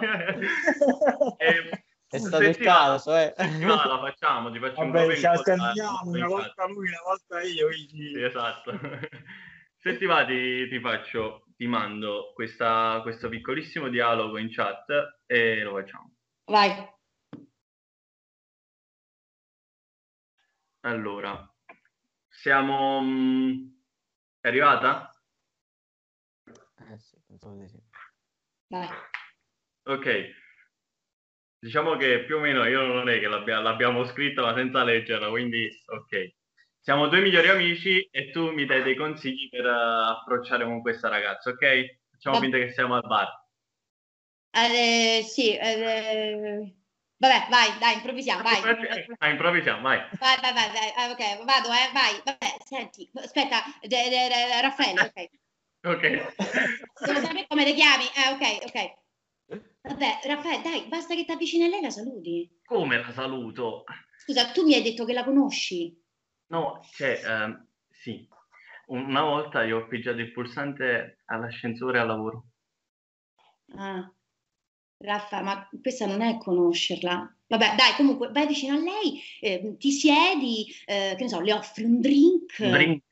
E 1.38 2.16
È 2.16 2.18
stato 2.18 2.42
il 2.42 2.56
caso, 2.56 3.14
eh. 3.16 3.33
va, 3.37 3.85
la 3.87 3.98
facciamo, 4.00 4.50
ti 4.50 4.59
faccio 4.59 4.80
un 4.80 4.90
Vabbè, 4.90 5.04
in 5.04 5.11
cosa- 5.14 5.30
alterniamo, 5.30 6.11
una 6.11 6.26
volta 6.26 6.66
lui, 6.66 6.88
una 6.88 7.02
volta 7.06 7.40
io. 7.42 7.66
quindi- 7.68 8.12
sì, 8.14 8.22
esatto. 8.22 8.72
Se 9.83 9.96
ti 9.96 10.04
va, 10.06 10.24
ti, 10.26 10.68
ti 10.68 10.78
faccio, 10.80 11.44
ti 11.56 11.66
mando 11.66 12.33
questa- 12.35 12.98
questo 13.02 13.28
piccolissimo 13.28 13.88
dialogo 13.88 14.38
in 14.38 14.48
chat 14.50 15.20
e 15.24 15.62
lo 15.62 15.72
facciamo. 15.76 16.12
Vai. 16.46 16.98
Allora, 20.80 21.50
siamo... 22.28 23.00
mm, 23.02 23.68
È 24.40 24.48
arrivata? 24.48 25.10
Eh 26.78 26.98
sì, 26.98 27.16
pensavo 27.26 27.56
di 27.56 27.68
sì. 27.68 27.78
Vai. 28.68 28.88
Ok. 29.84 30.06
Diciamo 31.58 31.96
che 31.96 32.24
più 32.24 32.36
o 32.36 32.40
meno 32.40 32.64
io 32.66 32.82
non 32.86 33.08
è 33.08 33.18
che 33.20 33.28
l'abbia- 33.28 33.60
l'abbiamo 33.60 34.04
scritta 34.04 34.42
ma 34.42 34.54
senza 34.54 34.82
leggerla, 34.82 35.28
quindi 35.28 35.68
ok. 35.86 36.34
Siamo 36.80 37.08
due 37.08 37.20
migliori 37.20 37.48
amici 37.48 38.02
e 38.10 38.30
tu 38.30 38.50
mi 38.52 38.64
dai 38.64 38.82
dei 38.82 38.96
consigli 38.96 39.48
per 39.50 39.66
eh, 39.66 39.68
approcciare 39.70 40.64
con 40.64 40.80
questa 40.80 41.08
ragazza, 41.08 41.50
ok? 41.50 41.98
Facciamo 42.12 42.40
finta 42.40 42.56
che 42.58 42.70
siamo 42.72 42.94
al 42.94 43.06
bar. 43.06 43.28
Eh, 44.52 45.22
sì, 45.24 45.56
eh, 45.56 46.74
vabbè, 47.20 47.46
vai, 47.50 47.78
dai, 47.78 47.94
improvvisiamo, 47.96 48.42
vai. 48.42 48.61
Ah, 49.18 49.28
improvvisiamo, 49.28 49.83
vai. 49.83 49.98
Vai, 50.18 50.37
vai, 50.40 50.52
vai, 50.52 50.70
vai, 50.72 50.92
ah, 50.96 51.11
ok, 51.11 51.44
vado, 51.44 51.68
eh, 51.68 51.90
vai, 51.92 52.20
vabbè, 52.24 52.56
senti, 52.64 53.09
aspetta, 53.14 53.62
de- 53.83 54.09
de- 54.09 54.28
de- 54.28 54.61
Raffaele, 54.62 55.00
ok, 55.02 55.30
Ok. 55.83 56.00
devo 57.06 57.20
sapere 57.20 57.46
come 57.46 57.64
le 57.64 57.74
chiami, 57.74 58.04
eh, 58.04 58.30
ok, 58.33 58.64
ok. 58.64 58.98
Vabbè, 59.83 60.20
Raffaele, 60.24 60.62
dai, 60.62 60.87
basta 60.88 61.14
che 61.14 61.24
ti 61.24 61.33
avvicini 61.33 61.64
a 61.64 61.68
lei 61.68 61.78
e 61.78 61.83
la 61.83 61.90
saluti. 61.90 62.61
Come 62.64 62.98
la 62.98 63.12
saluto? 63.12 63.85
Scusa, 64.18 64.50
tu 64.52 64.64
mi 64.64 64.74
hai 64.74 64.83
detto 64.83 65.04
che 65.04 65.12
la 65.12 65.24
conosci? 65.24 65.98
No, 66.48 66.80
cioè, 66.92 67.20
ehm, 67.24 67.66
sì. 67.90 68.26
Una 68.87 69.22
volta 69.22 69.62
io 69.64 69.78
ho 69.78 69.87
pigiato 69.87 70.18
il 70.18 70.33
pulsante 70.33 71.22
all'ascensore 71.26 72.00
al 72.00 72.06
lavoro. 72.09 72.44
Ah, 73.76 74.12
Raffa, 75.02 75.40
ma 75.40 75.66
questa 75.80 76.04
non 76.04 76.20
è 76.20 76.36
conoscerla. 76.36 77.34
Vabbè, 77.46 77.74
dai, 77.74 77.94
comunque, 77.96 78.28
vai 78.32 78.46
vicino 78.46 78.76
a 78.76 78.80
lei, 78.80 79.18
eh, 79.40 79.74
ti 79.78 79.90
siedi, 79.90 80.66
eh, 80.84 81.14
che 81.16 81.22
ne 81.22 81.28
so, 81.28 81.40
le 81.40 81.54
offri 81.54 81.84
un 81.84 82.00
drink. 82.00 82.56
Un 82.58 82.70
drink. 82.70 83.02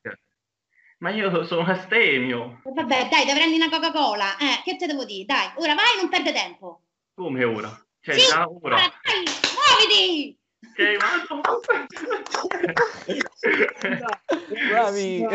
Ma 0.99 1.09
io 1.09 1.43
sono 1.45 1.63
astemio. 1.63 2.61
Eh, 2.63 2.71
Vabbè, 2.71 3.07
dai, 3.09 3.25
ti 3.25 3.33
prendi 3.33 3.55
una 3.55 3.69
Coca-Cola. 3.69 4.37
Eh, 4.37 4.61
che 4.63 4.75
te 4.75 4.85
devo 4.85 5.03
dire? 5.03 5.25
Dai, 5.25 5.49
ora 5.55 5.73
vai, 5.73 5.95
non 5.97 6.09
perde 6.09 6.31
tempo. 6.31 6.81
Come 7.15 7.43
ora? 7.43 7.75
Cioè, 8.01 8.19
Sì, 8.19 8.31
ora. 8.33 8.47
ora, 8.47 8.75
dai, 9.03 9.23
muoviti! 9.55 10.37
Ok, 10.69 10.97
vado. 10.99 11.41
Bravi! 14.69 15.25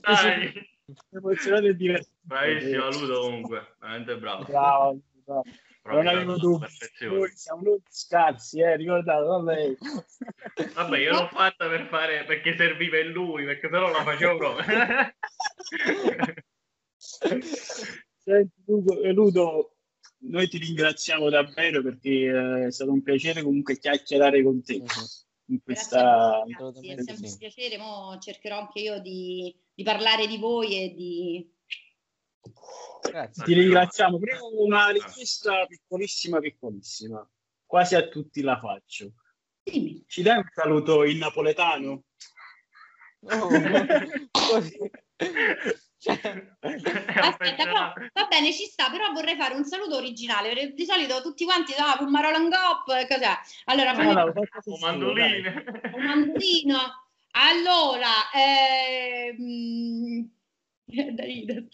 Dai. 0.00 0.72
Emozionato 1.10 1.66
e 1.66 1.74
divertente. 1.76 2.18
Bravissimo, 2.20 2.90
Ludo 2.90 3.20
comunque. 3.20 3.76
Veramente 3.80 4.16
bravo. 4.18 4.44
Bravo, 4.44 5.00
bravo. 5.24 5.42
Non 5.86 6.06
avevo 6.06 6.36
dubbi. 6.36 6.66
siamo 7.34 7.62
noi 7.62 7.82
scarsi, 7.88 8.60
eh, 8.60 8.76
ricordate, 8.76 9.22
vabbè. 9.24 9.76
Vabbè, 10.72 10.98
io 10.98 11.12
l'ho 11.12 11.28
fatta 11.28 11.68
per 11.68 11.86
fare 11.88 12.24
perché 12.24 12.56
serviva 12.56 12.98
in 12.98 13.10
lui, 13.10 13.44
perché 13.44 13.68
se 13.70 13.78
no 13.78 13.90
la 13.90 14.02
facevo 14.02 14.36
proprio. 14.36 14.64
Senti, 16.96 18.62
Ludo, 18.66 19.02
eh, 19.02 19.12
Ludo, 19.12 19.76
noi 20.20 20.48
ti 20.48 20.56
ringraziamo 20.58 21.28
davvero 21.28 21.82
perché 21.82 22.08
eh, 22.08 22.66
è 22.66 22.70
stato 22.72 22.92
un 22.92 23.02
piacere 23.02 23.42
comunque 23.42 23.78
chiacchierare 23.78 24.42
con 24.42 24.62
te 24.62 24.78
Mhm. 24.78 24.86
In 25.46 25.60
Grazie 25.62 25.88
questa... 25.90 26.42
ragazzi, 26.46 26.88
è 26.88 27.02
sempre 27.02 27.28
un 27.28 27.36
piacere, 27.36 27.76
mo 27.78 28.18
cercherò 28.18 28.58
anche 28.58 28.80
io 28.80 29.00
di, 29.00 29.54
di 29.74 29.82
parlare 29.82 30.26
di 30.26 30.38
voi 30.38 30.82
e 30.82 30.94
di... 30.94 31.52
Grazie. 33.02 33.44
Ti 33.44 33.52
ringraziamo. 33.52 34.18
Prima 34.18 34.40
una 34.58 34.88
richiesta 34.88 35.66
piccolissima, 35.66 36.40
piccolissima. 36.40 37.28
Quasi 37.64 37.94
a 37.94 38.08
tutti 38.08 38.42
la 38.42 38.58
faccio. 38.58 39.12
Dimmi. 39.62 40.04
Ci 40.06 40.22
dai 40.22 40.38
un 40.38 40.48
saluto 40.52 41.04
in 41.04 41.18
napoletano? 41.18 42.04
Oh, 43.20 43.48
così. 44.30 44.78
Aspetta, 46.10 47.64
però, 47.64 47.92
va 48.12 48.26
bene, 48.28 48.52
ci 48.52 48.64
sta, 48.64 48.90
però 48.90 49.12
vorrei 49.12 49.36
fare 49.36 49.54
un 49.54 49.64
saluto 49.64 49.96
originale, 49.96 50.48
perché 50.50 50.72
di 50.74 50.84
solito 50.84 51.22
tutti 51.22 51.44
quanti, 51.44 51.72
ah, 51.78 51.96
un 52.00 52.10
marolangop, 52.10 52.84
cos'è? 52.84 53.38
Allora, 53.64 53.92
No, 53.92 54.12
no, 54.12 54.24
Un 54.24 54.32
un 55.94 56.02
mandolino. 56.04 57.08
Allora, 57.36 58.30
ehm... 58.34 60.28
da 61.14 61.24
ridere. 61.24 61.66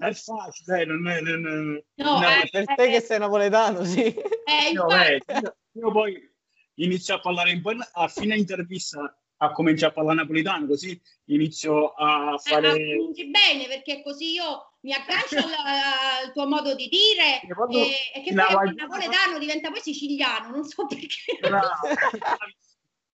È 0.00 0.12
facile, 0.12 0.64
dai, 0.66 0.86
non 0.86 1.06
è... 1.08 1.20
Non 1.20 1.76
è- 1.76 1.84
No, 2.02 2.18
No, 2.18 2.28
eh, 2.28 2.48
per 2.50 2.64
te 2.74 2.90
che 2.90 3.00
sei 3.00 3.18
napoletano, 3.18 3.84
sì. 3.84 4.02
eh, 4.02 4.70
Io, 4.72 4.82
infatti, 4.82 5.22
eh, 5.26 5.38
io- 5.40 5.56
io 5.72 5.92
poi 5.92 6.32
inizio 6.74 7.14
a 7.14 7.20
parlare 7.20 7.52
un 7.52 7.60
po' 7.60 7.70
in- 7.72 7.86
a 7.92 8.08
fine 8.08 8.36
intervista 8.36 9.16
a 9.38 9.52
cominciare 9.52 9.92
a 9.92 9.94
parlare 9.94 10.18
napoletano, 10.18 10.66
così 10.66 11.00
inizio 11.26 11.92
a 11.92 12.38
fare... 12.38 12.76
Eh, 12.76 12.94
appunti 12.94 13.26
bene, 13.26 13.66
perché 13.66 14.02
così 14.02 14.32
io 14.32 14.74
mi 14.80 14.92
aggancio 14.92 15.36
al, 15.36 16.24
al 16.24 16.32
tuo 16.32 16.46
modo 16.46 16.74
di 16.74 16.88
dire 16.88 17.40
E 17.42 18.20
e, 18.20 18.22
che 18.22 18.34
poi 18.34 18.68
il 18.68 18.74
napoletano 18.74 19.38
diventa 19.38 19.70
poi 19.70 19.80
siciliano, 19.80 20.50
non 20.50 20.64
so 20.64 20.86
perché. 20.86 21.38
Bravo. 21.40 21.66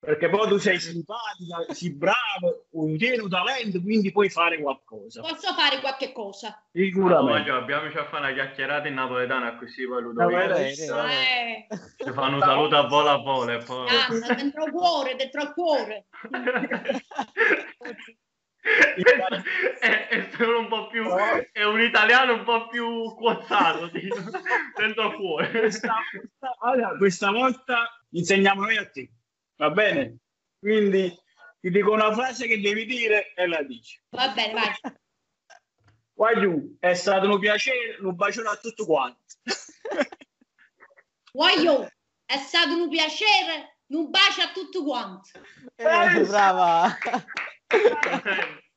Perché 0.00 0.30
poi 0.30 0.48
tu 0.48 0.56
sei 0.56 0.80
simpatica, 0.80 1.74
sei 1.74 1.92
bravo, 1.92 2.64
un 2.70 2.96
talento, 3.28 3.82
quindi 3.82 4.10
puoi 4.10 4.30
fare 4.30 4.58
qualcosa. 4.58 5.20
Posso 5.20 5.52
fare 5.52 5.78
qualche 5.80 6.12
cosa. 6.12 6.64
Sicuramente. 6.72 7.50
Voglio, 7.50 7.56
abbiamoci 7.56 7.98
a 7.98 8.06
fare 8.06 8.24
una 8.24 8.32
chiacchierata 8.32 8.88
in 8.88 8.94
napoletano, 8.94 9.54
così 9.58 9.86
poi 9.86 10.02
No, 10.02 10.08
Ludovico 10.08 10.54
ci 10.54 10.82
Eh, 10.82 11.66
ci 11.98 12.12
fanno 12.12 12.36
un 12.36 12.42
saluto 12.42 12.76
a 12.76 12.88
volo 12.88 13.08
a 13.10 13.18
volo 13.18 13.62
poi... 13.62 13.88
Anna, 13.88 14.34
dentro 14.34 14.64
il 14.64 14.72
cuore, 14.72 15.16
dentro 15.16 15.42
il 15.42 15.52
cuore. 15.52 16.06
è, 19.80 20.08
è 20.08 20.28
solo 20.36 20.60
un 20.60 20.68
po' 20.68 20.88
più 20.88 21.04
è 21.52 21.64
un 21.64 21.80
italiano 21.80 22.34
un 22.34 22.44
po' 22.44 22.68
più 22.68 23.14
quozzato 23.14 23.90
tipo, 23.90 24.16
dentro 24.76 25.08
il 25.08 25.14
cuore 25.14 25.50
Questa, 25.50 25.94
questa- 26.10 26.56
allora, 26.60 26.96
questa 26.96 27.30
volta 27.30 27.88
insegniamo 28.10 28.62
noi 28.62 28.76
a 28.76 28.88
te, 28.88 29.10
va 29.60 29.70
bene? 29.70 30.16
Quindi 30.58 31.14
ti 31.60 31.70
dico 31.70 31.92
una 31.92 32.12
frase 32.14 32.46
che 32.46 32.60
devi 32.60 32.86
dire 32.86 33.34
e 33.34 33.46
la 33.46 33.62
dici. 33.62 34.00
Va 34.10 34.28
bene, 34.30 34.52
vai. 34.54 34.72
Qua 36.14 36.38
giù, 36.38 36.76
è 36.80 36.94
stato 36.94 37.28
un 37.30 37.38
piacere, 37.38 37.98
un 38.00 38.14
bacione 38.14 38.48
a 38.48 38.56
tutti 38.56 38.84
quanti. 38.84 39.36
Voglio, 41.32 41.88
è 42.24 42.36
stato 42.38 42.74
un 42.74 42.88
piacere, 42.88 43.76
un 43.88 44.10
bacio 44.10 44.42
a 44.42 44.50
tutti 44.52 44.82
quanti. 44.82 45.30
Eh, 45.76 46.24
brava! 46.26 46.96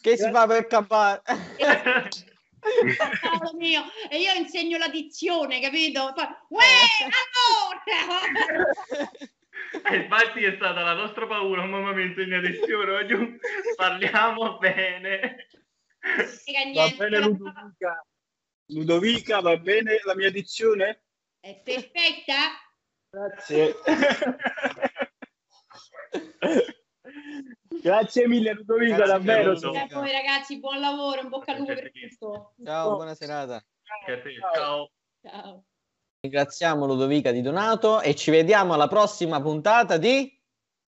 Che 0.00 0.16
si 0.16 0.30
fa 0.30 0.46
per 0.46 0.66
campare? 0.68 1.22
Paolo 3.20 3.52
mio, 3.54 3.82
e 4.10 4.18
io 4.18 4.32
insegno 4.34 4.78
la 4.78 4.88
dizione, 4.88 5.60
capito? 5.60 6.12
Poi, 6.14 6.24
uè, 6.48 6.64
allora! 7.88 9.20
Eh, 9.90 9.96
infatti 9.96 10.44
è 10.44 10.54
stata 10.56 10.82
la 10.82 10.94
nostra 10.94 11.26
paura 11.26 11.64
mamma 11.64 11.92
mia 11.92 12.04
insegna 12.06 12.40
lezione 12.40 12.90
voglio- 12.90 13.36
parliamo 13.76 14.58
bene 14.58 15.48
Va 16.74 16.88
bene 16.96 17.18
Ludovica? 17.18 18.04
Ludovica, 18.66 19.40
va 19.40 19.56
bene 19.56 20.00
la 20.04 20.14
mia 20.14 20.30
dizione? 20.30 21.02
È 21.40 21.60
perfetta? 21.62 22.34
Grazie. 23.10 23.74
Grazie 27.86 28.26
mille 28.26 28.52
Ludovica, 28.52 28.96
Grazie 28.96 29.12
davvero. 29.12 29.52
mille, 29.52 29.84
E 29.84 29.86
poi 29.86 30.10
ragazzi, 30.10 30.58
buon 30.58 30.80
lavoro, 30.80 31.20
in 31.20 31.28
bocca 31.28 31.52
al 31.52 31.58
lupo 31.58 31.72
per 31.72 31.92
tutto. 31.92 32.54
Ciao, 32.64 32.96
buona 32.96 33.14
serata. 33.14 33.64
Ciao 34.42 34.90
Ciao. 35.22 35.64
Ringraziamo 36.20 36.84
Ludovica 36.84 37.30
Di 37.30 37.42
Donato 37.42 38.00
e 38.00 38.16
ci 38.16 38.32
vediamo 38.32 38.74
alla 38.74 38.88
prossima 38.88 39.40
puntata 39.40 39.98
di 39.98 40.36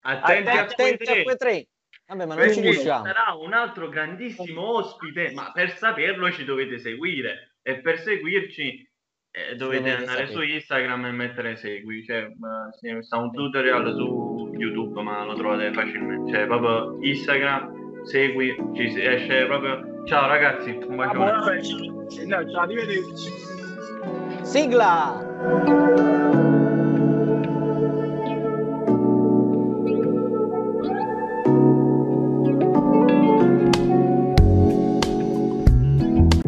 attenti 0.01 0.49
Attenti 0.49 1.03
a 1.11 1.21
quei 1.21 1.37
tre. 1.37 1.67
Vabbè, 2.07 2.25
ma 2.25 2.33
non 2.33 2.51
ci 2.51 2.61
riusciamo. 2.61 3.05
sarà 3.05 3.33
un 3.33 3.53
altro 3.53 3.89
grandissimo 3.89 4.77
ospite 4.77 5.33
ma 5.33 5.51
per 5.51 5.77
saperlo 5.77 6.31
ci 6.31 6.45
dovete 6.45 6.79
seguire 6.79 7.57
e 7.61 7.79
per 7.79 7.99
seguirci 7.99 8.89
eh, 9.51 9.55
dovete 9.55 9.91
andare 9.91 10.25
su 10.27 10.33
sapere. 10.33 10.53
Instagram 10.53 11.05
e 11.05 11.11
mettere 11.11 11.55
segui 11.55 12.03
cioè 12.03 12.31
sta 13.01 13.17
un 13.17 13.31
tutorial 13.31 13.93
su 13.95 14.51
YouTube 14.57 15.01
ma 15.01 15.23
lo 15.23 15.35
trovate 15.35 15.71
facilmente 15.73 16.31
cioè 16.31 16.45
proprio 16.47 16.97
Instagram 17.01 18.03
segui 18.03 18.55
ci 18.73 19.01
esce 19.01 19.45
proprio 19.45 20.03
ciao 20.05 20.27
ragazzi 20.27 20.69
un 20.71 20.93
Ah, 20.93 21.05
bacione 21.05 21.31
vabbè, 21.31 21.61
ciao. 21.61 22.25
No, 22.25 22.49
ciao, 22.51 22.61
arrivederci. 22.61 23.31
Sigla! 24.43 25.25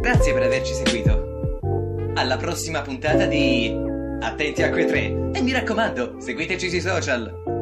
Grazie 0.01 0.33
per 0.33 0.43
averci 0.43 0.73
seguito. 0.73 1.08
Alla 2.19 2.35
prossima 2.35 2.81
puntata 2.81 3.27
di 3.27 3.73
Attenti 4.19 4.61
a 4.61 4.69
quei 4.71 4.85
tre. 4.85 5.05
E 5.31 5.41
mi 5.41 5.53
raccomando, 5.53 6.19
seguiteci 6.19 6.67
sui 6.67 6.81
social. 6.81 7.58